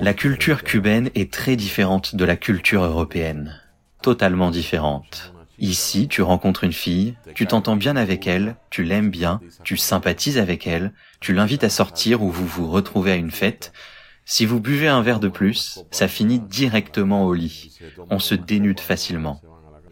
La 0.00 0.14
culture 0.14 0.64
cubaine 0.64 1.10
est 1.14 1.32
très 1.32 1.56
différente 1.56 2.14
de 2.14 2.24
la 2.24 2.36
culture 2.36 2.84
européenne, 2.84 3.60
totalement 4.02 4.50
différente. 4.50 5.32
Ici, 5.60 6.08
tu 6.08 6.22
rencontres 6.22 6.64
une 6.64 6.72
fille, 6.72 7.16
tu 7.34 7.46
t'entends 7.46 7.76
bien 7.76 7.94
avec 7.96 8.26
elle, 8.26 8.56
tu 8.70 8.82
l'aimes 8.82 9.10
bien, 9.10 9.42
tu 9.62 9.76
sympathises 9.76 10.38
avec 10.38 10.66
elle, 10.66 10.94
tu 11.20 11.34
l'invites 11.34 11.64
à 11.64 11.68
sortir 11.68 12.22
ou 12.22 12.30
vous 12.30 12.46
vous 12.46 12.70
retrouvez 12.70 13.12
à 13.12 13.16
une 13.16 13.30
fête. 13.30 13.72
Si 14.24 14.46
vous 14.46 14.58
buvez 14.58 14.88
un 14.88 15.02
verre 15.02 15.20
de 15.20 15.28
plus, 15.28 15.84
ça 15.90 16.08
finit 16.08 16.40
directement 16.40 17.26
au 17.26 17.34
lit. 17.34 17.78
On 18.08 18.18
se 18.18 18.34
dénude 18.34 18.80
facilement. 18.80 19.42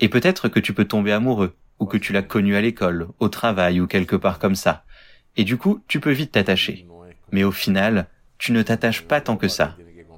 Et 0.01 0.09
peut-être 0.09 0.49
que 0.49 0.59
tu 0.59 0.73
peux 0.73 0.87
tomber 0.87 1.13
amoureux, 1.13 1.55
ou 1.79 1.85
que 1.85 1.99
tu 1.99 2.15
l'as 2.15 2.23
connu 2.23 2.57
à 2.57 2.63
l'école, 2.63 3.09
au 3.21 3.29
travail 3.29 3.79
ou 3.81 3.87
quelque 3.87 4.17
part 4.17 4.39
comme 4.39 4.55
ça. 4.55 4.85
Et 5.37 5.45
du 5.45 5.59
coup, 5.59 5.83
tu 5.87 6.01
peux 6.01 6.13
vite 6.13 6.33
t'attacher. 6.33 6.87
Mais 7.31 7.45
au 7.45 7.53
final, 7.53 8.07
tu 8.39 8.53
ne 8.53 8.63
t'attaches 8.63 9.03
pas 9.03 9.21
tant 9.21 9.37
que 9.37 9.49
ça. 9.49 9.77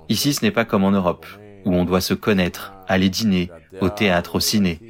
Ici, 0.09 0.33
ce 0.33 0.45
n'est 0.45 0.53
pas 0.53 0.65
comme 0.65 0.85
en 0.85 0.93
Europe, 0.93 1.27
où 1.65 1.75
on 1.75 1.85
doit 1.85 2.01
se 2.01 2.15
connaître, 2.15 2.73
aller 2.87 3.09
dîner, 3.09 3.51
au 3.81 3.89
théâtre, 3.89 4.37
au 4.37 4.41
ciné. 4.41 4.81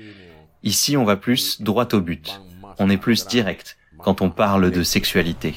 Ici, 0.63 0.97
on 0.97 1.05
va 1.05 1.17
plus 1.17 1.63
droit 1.63 1.89
au 1.93 2.01
but. 2.01 2.41
On 2.79 2.91
est 2.91 2.99
plus 2.99 3.27
direct 3.27 3.79
quand 3.99 4.21
on 4.21 4.31
parle 4.31 4.71
de 4.71 4.83
sexualité. 4.83 5.55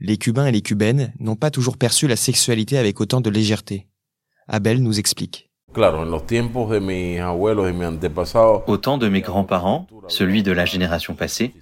Les 0.00 0.16
Cubains 0.16 0.46
et 0.46 0.52
les 0.52 0.62
Cubaines 0.62 1.12
n'ont 1.18 1.36
pas 1.36 1.50
toujours 1.50 1.76
perçu 1.76 2.08
la 2.08 2.16
sexualité 2.16 2.78
avec 2.78 3.00
autant 3.00 3.20
de 3.20 3.28
légèreté. 3.28 3.86
Abel 4.48 4.82
nous 4.82 4.98
explique. 4.98 5.50
Au 5.74 6.20
temps 8.76 8.98
de 8.98 9.08
mes 9.08 9.20
grands-parents, 9.20 9.86
celui 10.08 10.42
de 10.42 10.52
la 10.52 10.64
génération 10.64 11.14
passée, 11.14 11.54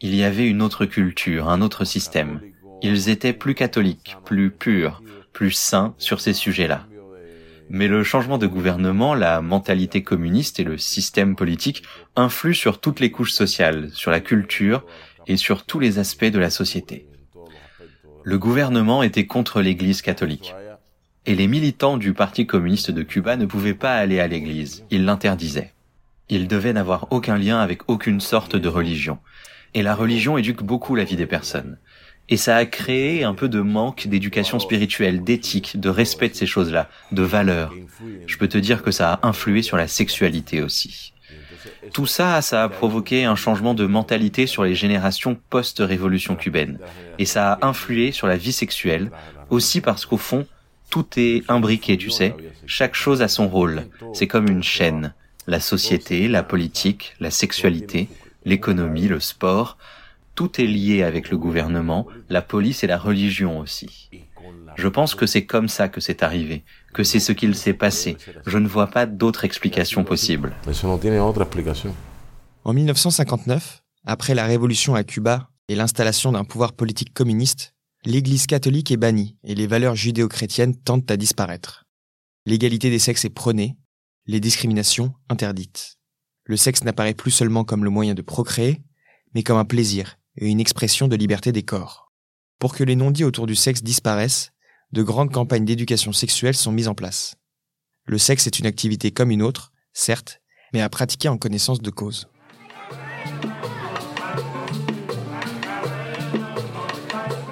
il 0.00 0.14
y 0.14 0.22
avait 0.22 0.46
une 0.46 0.62
autre 0.62 0.84
culture, 0.84 1.48
un 1.48 1.62
autre 1.62 1.84
système. 1.84 2.40
Ils 2.82 3.08
étaient 3.08 3.32
plus 3.32 3.54
catholiques, 3.54 4.16
plus 4.24 4.50
purs, 4.50 5.02
plus 5.32 5.50
sains 5.50 5.94
sur 5.98 6.20
ces 6.20 6.34
sujets-là. 6.34 6.86
Mais 7.70 7.88
le 7.88 8.02
changement 8.02 8.38
de 8.38 8.46
gouvernement, 8.46 9.14
la 9.14 9.42
mentalité 9.42 10.02
communiste 10.02 10.58
et 10.58 10.64
le 10.64 10.78
système 10.78 11.36
politique 11.36 11.82
influent 12.16 12.54
sur 12.54 12.80
toutes 12.80 13.00
les 13.00 13.10
couches 13.10 13.32
sociales, 13.32 13.90
sur 13.92 14.10
la 14.10 14.20
culture 14.20 14.84
et 15.26 15.36
sur 15.36 15.64
tous 15.66 15.78
les 15.78 15.98
aspects 15.98 16.24
de 16.24 16.38
la 16.38 16.50
société. 16.50 17.06
Le 18.24 18.38
gouvernement 18.38 19.02
était 19.02 19.26
contre 19.26 19.60
l'Église 19.60 20.02
catholique. 20.02 20.54
Et 21.26 21.34
les 21.34 21.46
militants 21.46 21.98
du 21.98 22.14
Parti 22.14 22.46
communiste 22.46 22.90
de 22.90 23.02
Cuba 23.02 23.36
ne 23.36 23.44
pouvaient 23.44 23.74
pas 23.74 23.96
aller 23.96 24.18
à 24.18 24.28
l'Église, 24.28 24.84
ils 24.90 25.04
l'interdisaient. 25.04 25.74
Ils 26.30 26.48
devaient 26.48 26.72
n'avoir 26.72 27.08
aucun 27.10 27.36
lien 27.36 27.58
avec 27.58 27.88
aucune 27.88 28.20
sorte 28.20 28.56
de 28.56 28.68
religion. 28.68 29.18
Et 29.74 29.82
la 29.82 29.94
religion 29.94 30.38
éduque 30.38 30.62
beaucoup 30.62 30.94
la 30.94 31.04
vie 31.04 31.16
des 31.16 31.26
personnes. 31.26 31.78
Et 32.30 32.36
ça 32.36 32.56
a 32.56 32.66
créé 32.66 33.24
un 33.24 33.34
peu 33.34 33.48
de 33.48 33.60
manque 33.60 34.06
d'éducation 34.06 34.58
spirituelle, 34.58 35.24
d'éthique, 35.24 35.80
de 35.80 35.88
respect 35.88 36.28
de 36.28 36.34
ces 36.34 36.46
choses-là, 36.46 36.90
de 37.12 37.22
valeurs. 37.22 37.74
Je 38.26 38.36
peux 38.36 38.48
te 38.48 38.58
dire 38.58 38.82
que 38.82 38.90
ça 38.90 39.14
a 39.14 39.26
influé 39.26 39.62
sur 39.62 39.76
la 39.76 39.88
sexualité 39.88 40.62
aussi. 40.62 41.14
Tout 41.92 42.06
ça, 42.06 42.42
ça 42.42 42.64
a 42.64 42.68
provoqué 42.68 43.24
un 43.24 43.34
changement 43.34 43.74
de 43.74 43.86
mentalité 43.86 44.46
sur 44.46 44.64
les 44.64 44.74
générations 44.74 45.38
post-révolution 45.48 46.36
cubaine. 46.36 46.78
Et 47.18 47.24
ça 47.24 47.52
a 47.52 47.66
influé 47.66 48.12
sur 48.12 48.26
la 48.26 48.36
vie 48.36 48.52
sexuelle, 48.52 49.10
aussi 49.48 49.80
parce 49.80 50.04
qu'au 50.04 50.18
fond, 50.18 50.46
tout 50.90 51.06
est 51.16 51.42
imbriqué, 51.48 51.96
tu 51.96 52.10
sais. 52.10 52.34
Chaque 52.66 52.94
chose 52.94 53.22
a 53.22 53.28
son 53.28 53.48
rôle. 53.48 53.86
C'est 54.12 54.26
comme 54.26 54.48
une 54.48 54.62
chaîne. 54.62 55.14
La 55.46 55.60
société, 55.60 56.28
la 56.28 56.42
politique, 56.42 57.14
la 57.20 57.30
sexualité, 57.30 58.08
l'économie, 58.44 59.08
le 59.08 59.20
sport, 59.20 59.78
tout 60.38 60.60
est 60.60 60.66
lié 60.66 61.02
avec 61.02 61.30
le 61.30 61.36
gouvernement, 61.36 62.06
la 62.28 62.42
police 62.42 62.84
et 62.84 62.86
la 62.86 62.96
religion 62.96 63.58
aussi. 63.58 64.08
Je 64.76 64.86
pense 64.86 65.16
que 65.16 65.26
c'est 65.26 65.44
comme 65.44 65.66
ça 65.66 65.88
que 65.88 66.00
c'est 66.00 66.22
arrivé, 66.22 66.62
que 66.94 67.02
c'est 67.02 67.18
ce 67.18 67.32
qu'il 67.32 67.56
s'est 67.56 67.74
passé. 67.74 68.16
Je 68.46 68.58
ne 68.58 68.68
vois 68.68 68.86
pas 68.86 69.04
d'autre 69.04 69.44
explication 69.44 70.04
possible. 70.04 70.54
En 72.64 72.72
1959, 72.72 73.82
après 74.06 74.36
la 74.36 74.46
révolution 74.46 74.94
à 74.94 75.02
Cuba 75.02 75.50
et 75.66 75.74
l'installation 75.74 76.30
d'un 76.30 76.44
pouvoir 76.44 76.74
politique 76.74 77.12
communiste, 77.12 77.74
l'Église 78.04 78.46
catholique 78.46 78.92
est 78.92 78.96
bannie 78.96 79.36
et 79.42 79.56
les 79.56 79.66
valeurs 79.66 79.96
judéo-chrétiennes 79.96 80.76
tentent 80.76 81.10
à 81.10 81.16
disparaître. 81.16 81.86
L'égalité 82.46 82.90
des 82.90 83.00
sexes 83.00 83.24
est 83.24 83.30
prônée, 83.34 83.76
les 84.26 84.38
discriminations 84.38 85.14
interdites. 85.30 85.98
Le 86.44 86.56
sexe 86.56 86.84
n'apparaît 86.84 87.14
plus 87.14 87.32
seulement 87.32 87.64
comme 87.64 87.82
le 87.82 87.90
moyen 87.90 88.14
de 88.14 88.22
procréer, 88.22 88.80
mais 89.34 89.42
comme 89.42 89.58
un 89.58 89.64
plaisir, 89.64 90.18
et 90.40 90.48
une 90.48 90.60
expression 90.60 91.08
de 91.08 91.16
liberté 91.16 91.52
des 91.52 91.62
corps. 91.62 92.12
Pour 92.58 92.74
que 92.74 92.84
les 92.84 92.96
non-dits 92.96 93.24
autour 93.24 93.46
du 93.46 93.54
sexe 93.54 93.82
disparaissent, 93.82 94.52
de 94.92 95.02
grandes 95.02 95.32
campagnes 95.32 95.64
d'éducation 95.64 96.12
sexuelle 96.12 96.56
sont 96.56 96.72
mises 96.72 96.88
en 96.88 96.94
place. 96.94 97.36
Le 98.06 98.18
sexe 98.18 98.46
est 98.46 98.58
une 98.58 98.66
activité 98.66 99.10
comme 99.10 99.30
une 99.30 99.42
autre, 99.42 99.72
certes, 99.92 100.40
mais 100.72 100.80
à 100.80 100.88
pratiquer 100.88 101.28
en 101.28 101.36
connaissance 101.36 101.82
de 101.82 101.90
cause. 101.90 102.28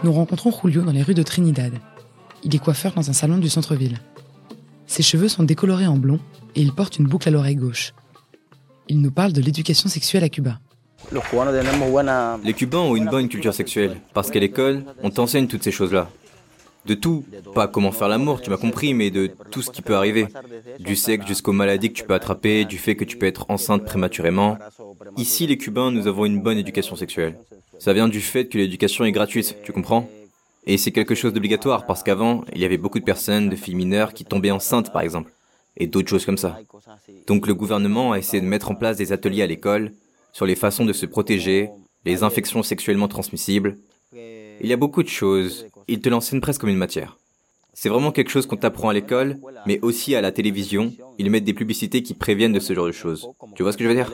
Nous 0.02 0.12
rencontrons 0.12 0.52
Julio 0.62 0.82
dans 0.82 0.92
les 0.92 1.02
rues 1.02 1.14
de 1.14 1.22
Trinidad. 1.22 1.72
Il 2.44 2.54
est 2.54 2.60
coiffeur 2.60 2.94
dans 2.94 3.10
un 3.10 3.12
salon 3.12 3.38
du 3.38 3.48
centre-ville. 3.48 3.98
Ses 4.86 5.02
cheveux 5.02 5.28
sont 5.28 5.42
décolorés 5.42 5.86
en 5.86 5.96
blond 5.96 6.20
et 6.54 6.62
il 6.62 6.72
porte 6.72 6.98
une 6.98 7.06
boucle 7.06 7.28
à 7.28 7.32
l'oreille 7.32 7.56
gauche. 7.56 7.92
Il 8.88 9.00
nous 9.00 9.10
parle 9.10 9.32
de 9.32 9.40
l'éducation 9.40 9.88
sexuelle 9.88 10.22
à 10.22 10.28
Cuba. 10.28 10.60
Les 11.12 12.52
Cubains 12.52 12.78
ont 12.78 12.96
une 12.96 13.06
bonne 13.06 13.28
culture 13.28 13.54
sexuelle, 13.54 13.96
parce 14.12 14.30
qu'à 14.30 14.40
l'école, 14.40 14.84
on 15.02 15.10
t'enseigne 15.10 15.46
toutes 15.46 15.62
ces 15.62 15.70
choses-là. 15.70 16.08
De 16.84 16.94
tout, 16.94 17.24
pas 17.54 17.66
comment 17.66 17.90
faire 17.90 18.08
l'amour, 18.08 18.40
tu 18.40 18.50
m'as 18.50 18.56
compris, 18.56 18.94
mais 18.94 19.10
de 19.10 19.30
tout 19.50 19.62
ce 19.62 19.70
qui 19.70 19.82
peut 19.82 19.96
arriver. 19.96 20.26
Du 20.78 20.94
sexe 20.94 21.26
jusqu'aux 21.26 21.52
maladies 21.52 21.92
que 21.92 21.98
tu 21.98 22.04
peux 22.04 22.14
attraper, 22.14 22.64
du 22.64 22.78
fait 22.78 22.94
que 22.94 23.04
tu 23.04 23.16
peux 23.16 23.26
être 23.26 23.46
enceinte 23.48 23.84
prématurément. 23.84 24.56
Ici, 25.16 25.46
les 25.46 25.58
Cubains, 25.58 25.90
nous 25.90 26.06
avons 26.06 26.26
une 26.26 26.40
bonne 26.40 26.58
éducation 26.58 26.94
sexuelle. 26.96 27.36
Ça 27.78 27.92
vient 27.92 28.08
du 28.08 28.20
fait 28.20 28.46
que 28.46 28.56
l'éducation 28.56 29.04
est 29.04 29.12
gratuite, 29.12 29.56
tu 29.64 29.72
comprends? 29.72 30.08
Et 30.66 30.78
c'est 30.78 30.92
quelque 30.92 31.14
chose 31.14 31.32
d'obligatoire, 31.32 31.86
parce 31.86 32.02
qu'avant, 32.02 32.44
il 32.52 32.60
y 32.60 32.64
avait 32.64 32.78
beaucoup 32.78 32.98
de 32.98 33.04
personnes, 33.04 33.48
de 33.48 33.56
filles 33.56 33.74
mineures, 33.74 34.12
qui 34.12 34.24
tombaient 34.24 34.50
enceintes, 34.50 34.92
par 34.92 35.02
exemple, 35.02 35.32
et 35.76 35.86
d'autres 35.86 36.08
choses 36.08 36.26
comme 36.26 36.38
ça. 36.38 36.58
Donc 37.26 37.46
le 37.46 37.54
gouvernement 37.54 38.12
a 38.12 38.18
essayé 38.18 38.40
de 38.40 38.46
mettre 38.46 38.70
en 38.70 38.74
place 38.74 38.96
des 38.96 39.12
ateliers 39.12 39.42
à 39.42 39.46
l'école, 39.46 39.92
sur 40.36 40.44
les 40.44 40.54
façons 40.54 40.84
de 40.84 40.92
se 40.92 41.06
protéger, 41.06 41.70
les 42.04 42.22
infections 42.22 42.62
sexuellement 42.62 43.08
transmissibles. 43.08 43.78
Il 44.12 44.66
y 44.66 44.72
a 44.74 44.76
beaucoup 44.76 45.02
de 45.02 45.08
choses. 45.08 45.64
Ils 45.88 46.02
te 46.02 46.10
l'enseignent 46.10 46.42
presque 46.42 46.60
comme 46.60 46.68
une 46.68 46.76
matière. 46.76 47.16
C'est 47.72 47.88
vraiment 47.88 48.12
quelque 48.12 48.28
chose 48.28 48.44
qu'on 48.44 48.58
t'apprend 48.58 48.90
à 48.90 48.92
l'école, 48.92 49.38
mais 49.64 49.80
aussi 49.80 50.14
à 50.14 50.20
la 50.20 50.32
télévision. 50.32 50.92
Ils 51.16 51.30
mettent 51.30 51.44
des 51.44 51.54
publicités 51.54 52.02
qui 52.02 52.12
préviennent 52.12 52.52
de 52.52 52.60
ce 52.60 52.74
genre 52.74 52.84
de 52.84 52.92
choses. 52.92 53.26
Tu 53.54 53.62
vois 53.62 53.72
ce 53.72 53.78
que 53.78 53.84
je 53.84 53.88
veux 53.88 53.94
dire? 53.94 54.12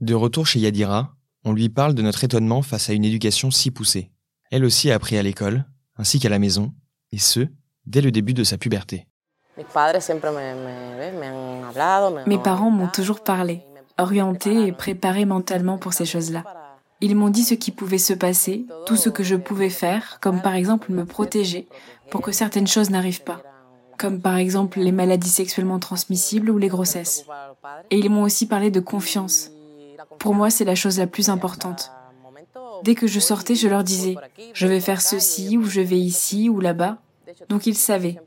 De 0.00 0.14
retour 0.14 0.46
chez 0.46 0.60
Yadira, 0.60 1.12
on 1.44 1.52
lui 1.52 1.68
parle 1.68 1.94
de 1.94 2.02
notre 2.02 2.22
étonnement 2.22 2.62
face 2.62 2.88
à 2.88 2.92
une 2.92 3.04
éducation 3.04 3.50
si 3.50 3.72
poussée. 3.72 4.12
Elle 4.52 4.64
aussi 4.64 4.88
a 4.92 4.94
appris 4.94 5.18
à 5.18 5.22
l'école, 5.24 5.64
ainsi 5.96 6.20
qu'à 6.20 6.28
la 6.28 6.38
maison, 6.38 6.72
et 7.10 7.18
ce, 7.18 7.48
dès 7.86 8.02
le 8.02 8.12
début 8.12 8.34
de 8.34 8.44
sa 8.44 8.56
puberté. 8.56 9.08
Mes 9.56 9.64
parents 12.38 12.70
m'ont 12.70 12.88
toujours 12.88 13.24
parlé 13.24 13.64
orienté 13.98 14.66
et 14.66 14.72
préparé 14.72 15.24
mentalement 15.24 15.78
pour 15.78 15.92
ces 15.92 16.04
choses-là. 16.04 16.44
Ils 17.00 17.16
m'ont 17.16 17.28
dit 17.28 17.44
ce 17.44 17.54
qui 17.54 17.70
pouvait 17.70 17.98
se 17.98 18.14
passer, 18.14 18.64
tout 18.86 18.96
ce 18.96 19.10
que 19.10 19.22
je 19.22 19.36
pouvais 19.36 19.70
faire, 19.70 20.18
comme 20.20 20.40
par 20.40 20.54
exemple 20.54 20.92
me 20.92 21.04
protéger 21.04 21.68
pour 22.10 22.22
que 22.22 22.32
certaines 22.32 22.66
choses 22.66 22.90
n'arrivent 22.90 23.24
pas, 23.24 23.42
comme 23.98 24.20
par 24.20 24.36
exemple 24.36 24.80
les 24.80 24.92
maladies 24.92 25.28
sexuellement 25.28 25.78
transmissibles 25.78 26.50
ou 26.50 26.58
les 26.58 26.68
grossesses. 26.68 27.26
Et 27.90 27.98
ils 27.98 28.10
m'ont 28.10 28.22
aussi 28.22 28.46
parlé 28.46 28.70
de 28.70 28.80
confiance. 28.80 29.50
Pour 30.18 30.34
moi, 30.34 30.48
c'est 30.48 30.64
la 30.64 30.74
chose 30.74 30.98
la 30.98 31.06
plus 31.06 31.28
importante. 31.28 31.92
Dès 32.82 32.94
que 32.94 33.06
je 33.06 33.20
sortais, 33.20 33.54
je 33.54 33.68
leur 33.68 33.84
disais, 33.84 34.16
je 34.54 34.66
vais 34.66 34.80
faire 34.80 35.00
ceci 35.00 35.56
ou 35.56 35.64
je 35.64 35.80
vais 35.80 35.98
ici 35.98 36.48
ou 36.48 36.60
là-bas. 36.60 36.98
Donc 37.48 37.66
ils 37.66 37.76
savaient. 37.76 38.18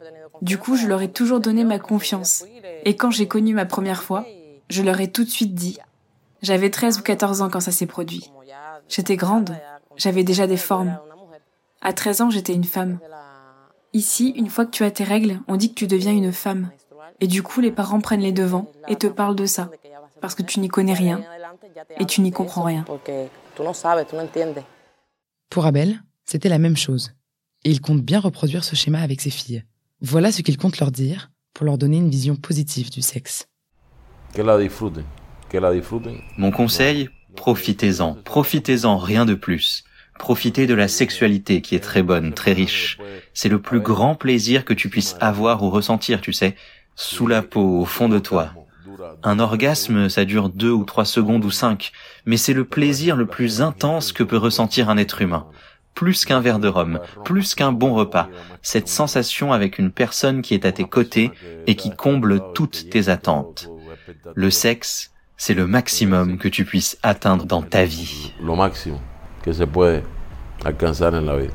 Du 0.42 0.58
coup, 0.58 0.76
je 0.76 0.88
leur 0.88 1.02
ai 1.02 1.12
toujours 1.12 1.40
donné 1.40 1.64
ma 1.64 1.80
confiance. 1.80 2.46
Et 2.86 2.96
quand 2.96 3.12
j'ai 3.12 3.28
connu 3.28 3.54
ma 3.54 3.66
première 3.66 4.04
fois, 4.04 4.26
je 4.70 4.82
leur 4.82 5.00
ai 5.00 5.12
tout 5.12 5.24
de 5.24 5.30
suite 5.30 5.56
dit. 5.56 5.78
J'avais 6.42 6.70
13 6.70 7.00
ou 7.00 7.02
14 7.02 7.42
ans 7.42 7.50
quand 7.50 7.60
ça 7.60 7.72
s'est 7.72 7.86
produit. 7.86 8.32
J'étais 8.88 9.18
grande, 9.18 9.56
j'avais 9.98 10.24
déjà 10.24 10.48
des 10.48 10.58
formes. 10.58 10.98
À 11.82 11.94
13 11.94 12.22
ans, 12.22 12.30
j'étais 12.30 12.54
une 12.54 12.64
femme. 12.64 13.00
Ici, 13.94 14.34
une 14.36 14.50
fois 14.50 14.66
que 14.66 14.72
tu 14.72 14.84
as 14.84 14.92
tes 14.92 15.04
règles, 15.04 15.40
on 15.48 15.56
dit 15.56 15.70
que 15.70 15.76
tu 15.76 15.88
deviens 15.88 16.12
une 16.12 16.32
femme. 16.32 16.72
Et 17.20 17.28
du 17.28 17.44
coup, 17.44 17.60
les 17.60 17.72
parents 17.72 18.00
prennent 18.00 18.22
les 18.22 18.32
devants 18.32 18.72
et 18.88 18.96
te 18.96 19.08
parlent 19.08 19.36
de 19.36 19.46
ça. 19.46 19.70
Parce 20.22 20.36
que 20.36 20.44
tu 20.44 20.60
n'y 20.60 20.68
connais 20.68 20.94
rien 20.94 21.22
et 21.98 22.06
tu 22.06 22.22
n'y 22.22 22.32
comprends 22.32 22.64
rien. 22.64 22.86
Pour 25.50 25.66
Abel, 25.66 26.04
c'était 26.26 26.50
la 26.50 26.60
même 26.60 26.78
chose. 26.78 27.14
Et 27.66 27.72
il 27.72 27.82
compte 27.82 28.02
bien 28.02 28.20
reproduire 28.20 28.64
ce 28.64 28.76
schéma 28.76 29.02
avec 29.02 29.22
ses 29.22 29.30
filles. 29.30 29.64
Voilà 30.02 30.32
ce 30.32 30.42
qu'il 30.42 30.58
compte 30.58 30.80
leur 30.80 30.92
dire 30.92 31.32
pour 31.54 31.66
leur 31.66 31.78
donner 31.78 31.98
une 31.98 32.10
vision 32.10 32.36
positive 32.36 32.90
du 32.90 33.02
sexe. 33.02 33.49
Mon 36.38 36.52
conseil, 36.52 37.10
profitez-en, 37.36 38.14
profitez-en, 38.24 38.98
rien 38.98 39.26
de 39.26 39.34
plus. 39.34 39.84
Profitez 40.20 40.68
de 40.68 40.74
la 40.74 40.88
sexualité 40.88 41.62
qui 41.62 41.76
est 41.76 41.80
très 41.80 42.04
bonne, 42.04 42.34
très 42.34 42.54
riche. 42.54 43.00
C'est 43.34 43.50
le 43.50 43.60
plus 43.60 43.80
grand 43.80 44.16
plaisir 44.16 44.66
que 44.66 44.74
tu 44.74 44.90
puisses 44.90 45.16
avoir 45.20 45.64
ou 45.64 45.70
ressentir, 45.70 46.22
tu 46.22 46.34
sais, 46.34 46.56
sous 46.96 47.26
la 47.26 47.42
peau, 47.42 47.80
au 47.80 47.86
fond 47.86 48.10
de 48.10 48.20
toi. 48.20 48.52
Un 49.24 49.40
orgasme, 49.40 50.10
ça 50.10 50.26
dure 50.26 50.50
deux 50.50 50.72
ou 50.72 50.84
trois 50.84 51.06
secondes 51.06 51.46
ou 51.46 51.52
cinq, 51.52 51.92
mais 52.26 52.38
c'est 52.38 52.54
le 52.54 52.66
plaisir 52.66 53.16
le 53.16 53.26
plus 53.26 53.62
intense 53.62 54.12
que 54.12 54.24
peut 54.24 54.38
ressentir 54.38 54.90
un 54.90 54.98
être 54.98 55.22
humain. 55.22 55.48
Plus 55.96 56.26
qu'un 56.26 56.40
verre 56.40 56.60
de 56.60 56.68
rhum, 56.68 57.00
plus 57.26 57.56
qu'un 57.56 57.72
bon 57.72 57.94
repas, 57.94 58.30
cette 58.62 58.88
sensation 58.88 59.54
avec 59.54 59.80
une 59.80 59.92
personne 59.92 60.42
qui 60.42 60.54
est 60.54 60.66
à 60.66 60.72
tes 60.72 60.86
côtés 60.86 61.32
et 61.66 61.76
qui 61.76 61.92
comble 61.92 62.42
toutes 62.54 62.90
tes 62.90 63.10
attentes. 63.10 63.70
Le 64.36 64.50
sexe, 64.50 65.12
c'est 65.38 65.54
le 65.54 65.68
maximum 65.68 66.38
que 66.38 66.48
tu 66.48 66.66
puisses 66.66 66.98
atteindre 67.04 67.46
dans 67.46 67.62
ta 67.62 67.86
vie. 67.86 68.34
Lo 68.42 68.56
máximo 68.56 69.00
que 69.42 69.54
se 69.54 69.64
puede 69.64 70.04
alcanzar 70.66 71.14
en 71.14 71.22
la 71.22 71.38
vida. 71.38 71.54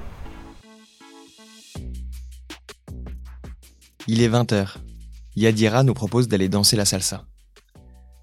Il 4.06 4.22
est 4.22 4.28
20h. 4.28 4.76
Yadira 5.36 5.82
nous 5.82 5.94
propose 5.94 6.28
d'aller 6.28 6.48
danser 6.48 6.76
la 6.76 6.84
salsa. 6.84 7.24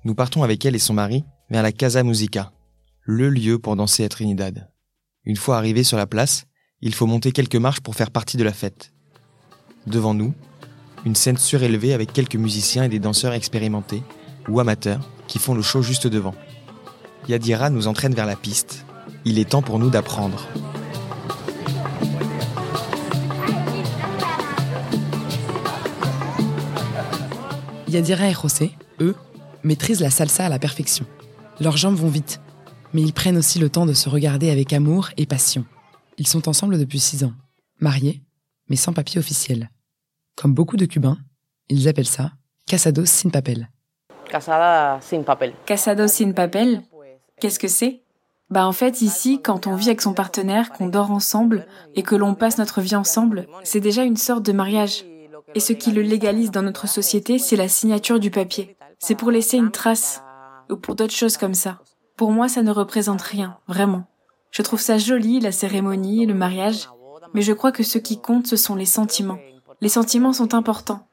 Nous 0.03 0.15
partons 0.15 0.43
avec 0.43 0.65
elle 0.65 0.75
et 0.75 0.79
son 0.79 0.93
mari 0.93 1.23
vers 1.49 1.63
la 1.63 1.71
Casa 1.71 2.03
Musica, 2.03 2.51
le 3.01 3.29
lieu 3.29 3.59
pour 3.59 3.75
danser 3.75 4.03
à 4.03 4.09
Trinidad. 4.09 4.71
Une 5.25 5.35
fois 5.35 5.57
arrivés 5.57 5.83
sur 5.83 5.97
la 5.97 6.07
place, 6.07 6.45
il 6.81 6.95
faut 6.95 7.05
monter 7.05 7.31
quelques 7.31 7.55
marches 7.55 7.81
pour 7.81 7.95
faire 7.95 8.11
partie 8.11 8.37
de 8.37 8.43
la 8.43 8.53
fête. 8.53 8.93
Devant 9.85 10.13
nous, 10.13 10.33
une 11.05 11.15
scène 11.15 11.37
surélevée 11.37 11.93
avec 11.93 12.13
quelques 12.13 12.35
musiciens 12.35 12.83
et 12.83 12.89
des 12.89 12.99
danseurs 12.99 13.33
expérimentés 13.33 14.03
ou 14.47 14.59
amateurs 14.59 15.09
qui 15.27 15.39
font 15.39 15.53
le 15.53 15.61
show 15.61 15.81
juste 15.81 16.07
devant. 16.07 16.35
Yadira 17.27 17.69
nous 17.69 17.87
entraîne 17.87 18.13
vers 18.13 18.25
la 18.25 18.35
piste. 18.35 18.85
Il 19.25 19.39
est 19.39 19.49
temps 19.49 19.61
pour 19.61 19.79
nous 19.79 19.89
d'apprendre. 19.89 20.47
Yadira 27.87 28.29
et 28.29 28.33
José, 28.33 28.71
eux, 28.99 29.15
maîtrisent 29.63 29.99
la 29.99 30.09
salsa 30.09 30.45
à 30.45 30.49
la 30.49 30.59
perfection. 30.59 31.05
Leurs 31.59 31.77
jambes 31.77 31.95
vont 31.95 32.09
vite, 32.09 32.39
mais 32.93 33.01
ils 33.01 33.13
prennent 33.13 33.37
aussi 33.37 33.59
le 33.59 33.69
temps 33.69 33.85
de 33.85 33.93
se 33.93 34.09
regarder 34.09 34.49
avec 34.49 34.73
amour 34.73 35.09
et 35.17 35.25
passion. 35.25 35.65
Ils 36.17 36.27
sont 36.27 36.47
ensemble 36.47 36.79
depuis 36.79 36.99
six 36.99 37.23
ans, 37.23 37.33
mariés, 37.79 38.21
mais 38.69 38.75
sans 38.75 38.93
papier 38.93 39.19
officiel. 39.19 39.69
Comme 40.35 40.53
beaucoup 40.53 40.77
de 40.77 40.85
Cubains, 40.85 41.17
ils 41.69 41.87
appellent 41.87 42.05
ça 42.05 42.31
Casados 42.65 43.05
sin 43.05 43.29
papel. 43.29 43.69
Casada 44.31 44.99
sin 45.01 45.23
papel. 45.23 45.53
Casado 45.65 46.07
sin 46.07 46.31
papel? 46.31 46.83
Qu'est-ce 47.41 47.59
que 47.59 47.67
c'est? 47.67 48.01
Bah 48.49 48.65
en 48.65 48.71
fait 48.71 49.01
ici, 49.01 49.41
quand 49.41 49.67
on 49.67 49.75
vit 49.75 49.89
avec 49.89 50.01
son 50.01 50.13
partenaire, 50.13 50.71
qu'on 50.71 50.87
dort 50.87 51.11
ensemble 51.11 51.67
et 51.95 52.03
que 52.03 52.15
l'on 52.15 52.33
passe 52.33 52.57
notre 52.57 52.79
vie 52.79 52.95
ensemble, 52.95 53.45
c'est 53.63 53.81
déjà 53.81 54.03
une 54.03 54.15
sorte 54.15 54.43
de 54.43 54.53
mariage. 54.53 55.05
Et 55.53 55.59
ce 55.59 55.73
qui 55.73 55.91
le 55.91 56.01
légalise 56.01 56.49
dans 56.49 56.61
notre 56.61 56.87
société, 56.87 57.39
c'est 57.39 57.57
la 57.57 57.67
signature 57.67 58.21
du 58.21 58.31
papier. 58.31 58.77
C'est 58.99 59.15
pour 59.15 59.31
laisser 59.31 59.57
une 59.57 59.71
trace 59.71 60.21
ou 60.69 60.77
pour 60.77 60.95
d'autres 60.95 61.13
choses 61.13 61.35
comme 61.35 61.53
ça. 61.53 61.79
Pour 62.15 62.31
moi, 62.31 62.47
ça 62.47 62.63
ne 62.63 62.71
représente 62.71 63.21
rien, 63.21 63.57
vraiment. 63.67 64.05
Je 64.49 64.61
trouve 64.61 64.79
ça 64.79 64.97
joli, 64.97 65.41
la 65.41 65.51
cérémonie, 65.51 66.25
le 66.25 66.33
mariage, 66.33 66.87
mais 67.33 67.41
je 67.41 67.51
crois 67.51 67.73
que 67.73 67.83
ce 67.83 67.97
qui 67.97 68.21
compte, 68.21 68.47
ce 68.47 68.55
sont 68.55 68.75
les 68.75 68.85
sentiments. 68.85 69.39
Les 69.81 69.89
sentiments 69.89 70.31
sont 70.31 70.53
importants. 70.53 71.05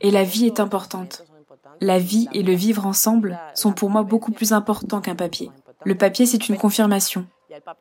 Et 0.00 0.12
la 0.12 0.22
vie 0.22 0.46
est 0.46 0.60
importante. 0.60 1.24
La 1.82 1.98
vie 1.98 2.28
et 2.32 2.44
le 2.44 2.52
vivre 2.52 2.86
ensemble 2.86 3.40
sont 3.54 3.72
pour 3.72 3.90
moi 3.90 4.04
beaucoup 4.04 4.30
plus 4.30 4.52
importants 4.52 5.00
qu'un 5.00 5.16
papier. 5.16 5.50
Le 5.84 5.96
papier, 5.96 6.26
c'est 6.26 6.48
une 6.48 6.56
confirmation. 6.56 7.26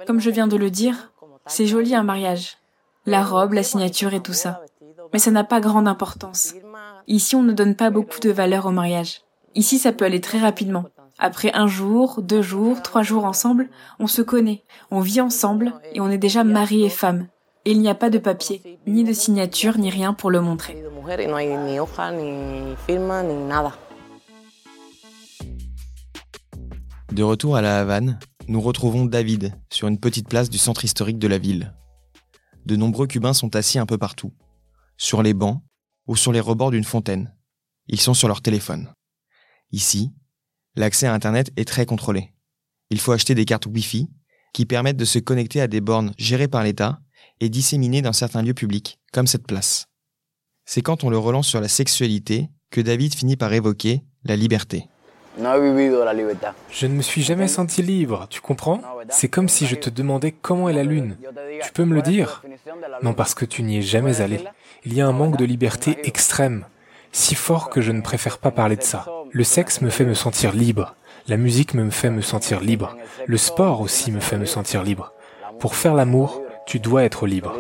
Comme 0.08 0.20
je 0.20 0.32
viens 0.32 0.48
de 0.48 0.58
le 0.58 0.72
dire, 0.72 1.12
c'est 1.46 1.68
joli 1.68 1.94
un 1.94 2.02
mariage. 2.02 2.58
La 3.06 3.24
robe, 3.24 3.54
la 3.54 3.62
signature 3.62 4.16
et 4.16 4.20
tout 4.20 4.34
ça. 4.34 4.64
Mais 5.14 5.20
ça 5.20 5.30
n'a 5.30 5.44
pas 5.44 5.60
grande 5.60 5.88
importance. 5.88 6.56
Ici, 7.06 7.36
on 7.36 7.44
ne 7.44 7.52
donne 7.52 7.76
pas 7.76 7.92
beaucoup 7.92 8.20
de 8.20 8.32
valeur 8.32 8.66
au 8.66 8.72
mariage. 8.72 9.22
Ici, 9.54 9.78
ça 9.78 9.92
peut 9.92 10.06
aller 10.06 10.20
très 10.20 10.40
rapidement. 10.40 10.86
Après 11.20 11.52
un 11.54 11.68
jour, 11.68 12.24
deux 12.24 12.42
jours, 12.42 12.82
trois 12.82 13.04
jours 13.04 13.26
ensemble, 13.26 13.70
on 14.00 14.08
se 14.08 14.24
connaît, 14.24 14.64
on 14.90 15.02
vit 15.02 15.22
ensemble 15.22 15.74
et 15.94 16.02
on 16.02 16.10
est 16.10 16.18
déjà 16.18 16.44
mari 16.44 16.84
et 16.84 16.90
femme. 16.90 17.28
Et 17.66 17.74
il 17.74 17.80
n'y 17.80 17.90
a 17.90 17.94
pas 17.94 18.10
de 18.10 18.18
papier, 18.18 18.80
ni 18.88 19.04
de 19.04 19.14
signature, 19.14 19.78
ni 19.78 19.92
rien 19.92 20.14
pour 20.14 20.32
le 20.32 20.42
montrer. 20.42 20.84
De 27.12 27.24
retour 27.24 27.58
à 27.58 27.62
la 27.62 27.82
Havane, 27.82 28.20
nous 28.48 28.62
retrouvons 28.62 29.06
David 29.06 29.54
sur 29.70 29.90
une 29.90 30.00
petite 30.00 30.30
place 30.30 30.50
du 30.50 30.58
centre 30.58 30.86
historique 30.86 31.20
de 31.20 31.28
la 31.28 31.38
ville. 31.38 31.76
De 32.66 32.78
nombreux 32.78 33.06
Cubains 33.06 33.34
sont 33.34 33.54
assis 33.58 33.80
un 33.80 33.86
peu 33.86 33.98
partout, 33.98 34.32
sur 34.96 35.22
les 35.22 35.34
bancs 35.34 35.62
ou 36.08 36.16
sur 36.16 36.32
les 36.32 36.40
rebords 36.40 36.72
d'une 36.72 36.86
fontaine. 36.86 37.36
Ils 37.88 38.00
sont 38.00 38.14
sur 38.14 38.30
leur 38.30 38.42
téléphone. 38.42 38.94
Ici, 39.74 40.14
l'accès 40.76 41.06
à 41.06 41.14
Internet 41.14 41.52
est 41.58 41.68
très 41.68 41.86
contrôlé. 41.86 42.34
Il 42.90 43.00
faut 43.00 43.12
acheter 43.12 43.36
des 43.36 43.46
cartes 43.46 43.66
Wi-Fi 43.66 44.08
qui 44.54 44.66
permettent 44.66 44.96
de 44.96 45.06
se 45.06 45.20
connecter 45.20 45.60
à 45.60 45.68
des 45.68 45.82
bornes 45.82 46.14
gérées 46.18 46.48
par 46.48 46.64
l'État 46.64 47.02
et 47.42 47.50
disséminées 47.50 48.02
dans 48.02 48.14
certains 48.14 48.42
lieux 48.42 48.54
publics, 48.54 49.02
comme 49.12 49.28
cette 49.28 49.48
place. 49.48 49.88
C'est 50.66 50.82
quand 50.82 51.04
on 51.04 51.10
le 51.10 51.18
relance 51.18 51.48
sur 51.48 51.60
la 51.60 51.68
sexualité 51.68 52.50
que 52.70 52.80
David 52.80 53.14
finit 53.16 53.36
par 53.36 53.52
évoquer 53.52 54.02
la 54.24 54.38
liberté. 54.38 54.88
Je 56.70 56.88
ne 56.88 56.94
me 56.94 57.02
suis 57.02 57.22
jamais 57.22 57.48
senti 57.48 57.82
libre, 57.82 58.28
tu 58.30 58.42
comprends? 58.42 58.82
C'est 59.10 59.30
comme 59.30 59.50
si 59.50 59.66
je 59.66 59.76
te 59.76 59.90
demandais 59.90 60.32
comment 60.32 60.70
est 60.70 60.74
la 60.74 60.84
Lune. 60.84 61.18
Tu 61.64 61.72
peux 61.72 61.86
me 61.86 61.96
le 61.96 62.02
dire? 62.02 62.44
Non, 63.02 63.14
parce 63.14 63.34
que 63.34 63.46
tu 63.46 63.64
n'y 63.64 63.78
es 63.78 63.82
jamais 63.82 64.22
allé. 64.22 64.44
Il 64.84 64.94
y 64.94 65.02
a 65.02 65.08
un 65.08 65.12
manque 65.12 65.38
de 65.38 65.46
liberté 65.46 65.98
extrême, 66.04 66.66
si 67.12 67.36
fort 67.36 67.70
que 67.70 67.82
je 67.82 67.92
ne 67.92 68.02
préfère 68.02 68.40
pas 68.40 68.52
parler 68.52 68.76
de 68.76 68.84
ça. 68.84 69.06
Le 69.32 69.44
sexe 69.44 69.82
me 69.82 69.90
fait 69.90 70.06
me 70.06 70.14
sentir 70.14 70.54
libre. 70.54 70.96
La 71.28 71.38
musique 71.38 71.74
me 71.74 71.90
fait 71.90 72.10
me 72.10 72.22
sentir 72.22 72.60
libre. 72.60 72.98
Le 73.26 73.38
sport 73.38 73.82
aussi 73.82 74.12
me 74.12 74.20
fait 74.20 74.38
me 74.38 74.46
sentir 74.46 74.84
libre. 74.84 75.14
Pour 75.60 75.76
faire 75.76 75.94
l'amour, 75.94 76.42
tu 76.66 76.80
dois 76.80 77.04
être 77.04 77.28
libre. 77.28 77.54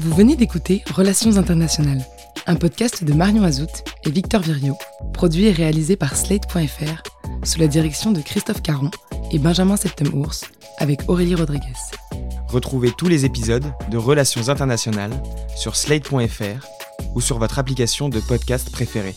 Vous 0.00 0.14
venez 0.14 0.34
d'écouter 0.34 0.82
Relations 0.94 1.36
internationales, 1.36 2.02
un 2.46 2.54
podcast 2.54 3.04
de 3.04 3.12
Marion 3.12 3.42
Azout 3.42 3.84
et 4.06 4.10
Victor 4.10 4.40
Virio, 4.40 4.74
produit 5.12 5.44
et 5.44 5.52
réalisé 5.52 5.94
par 5.94 6.16
Slate.fr 6.16 7.02
sous 7.44 7.60
la 7.60 7.66
direction 7.66 8.10
de 8.10 8.22
Christophe 8.22 8.62
Caron 8.62 8.90
et 9.30 9.38
Benjamin 9.38 9.76
Septem-Ours 9.76 10.46
avec 10.78 11.02
Aurélie 11.08 11.34
Rodriguez. 11.34 11.76
Retrouvez 12.48 12.92
tous 12.96 13.08
les 13.08 13.26
épisodes 13.26 13.74
de 13.90 13.98
Relations 13.98 14.48
internationales 14.48 15.12
sur 15.54 15.76
slate.fr 15.76 16.66
ou 17.14 17.20
sur 17.20 17.38
votre 17.38 17.58
application 17.58 18.08
de 18.08 18.20
podcast 18.20 18.72
préférée. 18.72 19.16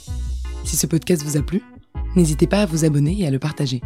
Si 0.65 0.75
ce 0.75 0.85
podcast 0.85 1.23
vous 1.23 1.37
a 1.37 1.41
plu, 1.43 1.63
n'hésitez 2.17 2.45
pas 2.45 2.61
à 2.61 2.65
vous 2.65 2.83
abonner 2.83 3.21
et 3.21 3.25
à 3.25 3.31
le 3.31 3.39
partager. 3.39 3.79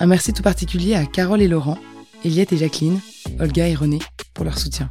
Un 0.00 0.06
merci 0.06 0.32
tout 0.32 0.42
particulier 0.42 0.96
à 0.96 1.06
Carole 1.06 1.42
et 1.42 1.48
Laurent, 1.48 1.78
Eliette 2.24 2.54
et 2.54 2.56
Jacqueline, 2.56 3.00
Olga 3.38 3.68
et 3.68 3.74
René 3.74 3.98
pour 4.32 4.44
leur 4.44 4.58
soutien. 4.58 4.90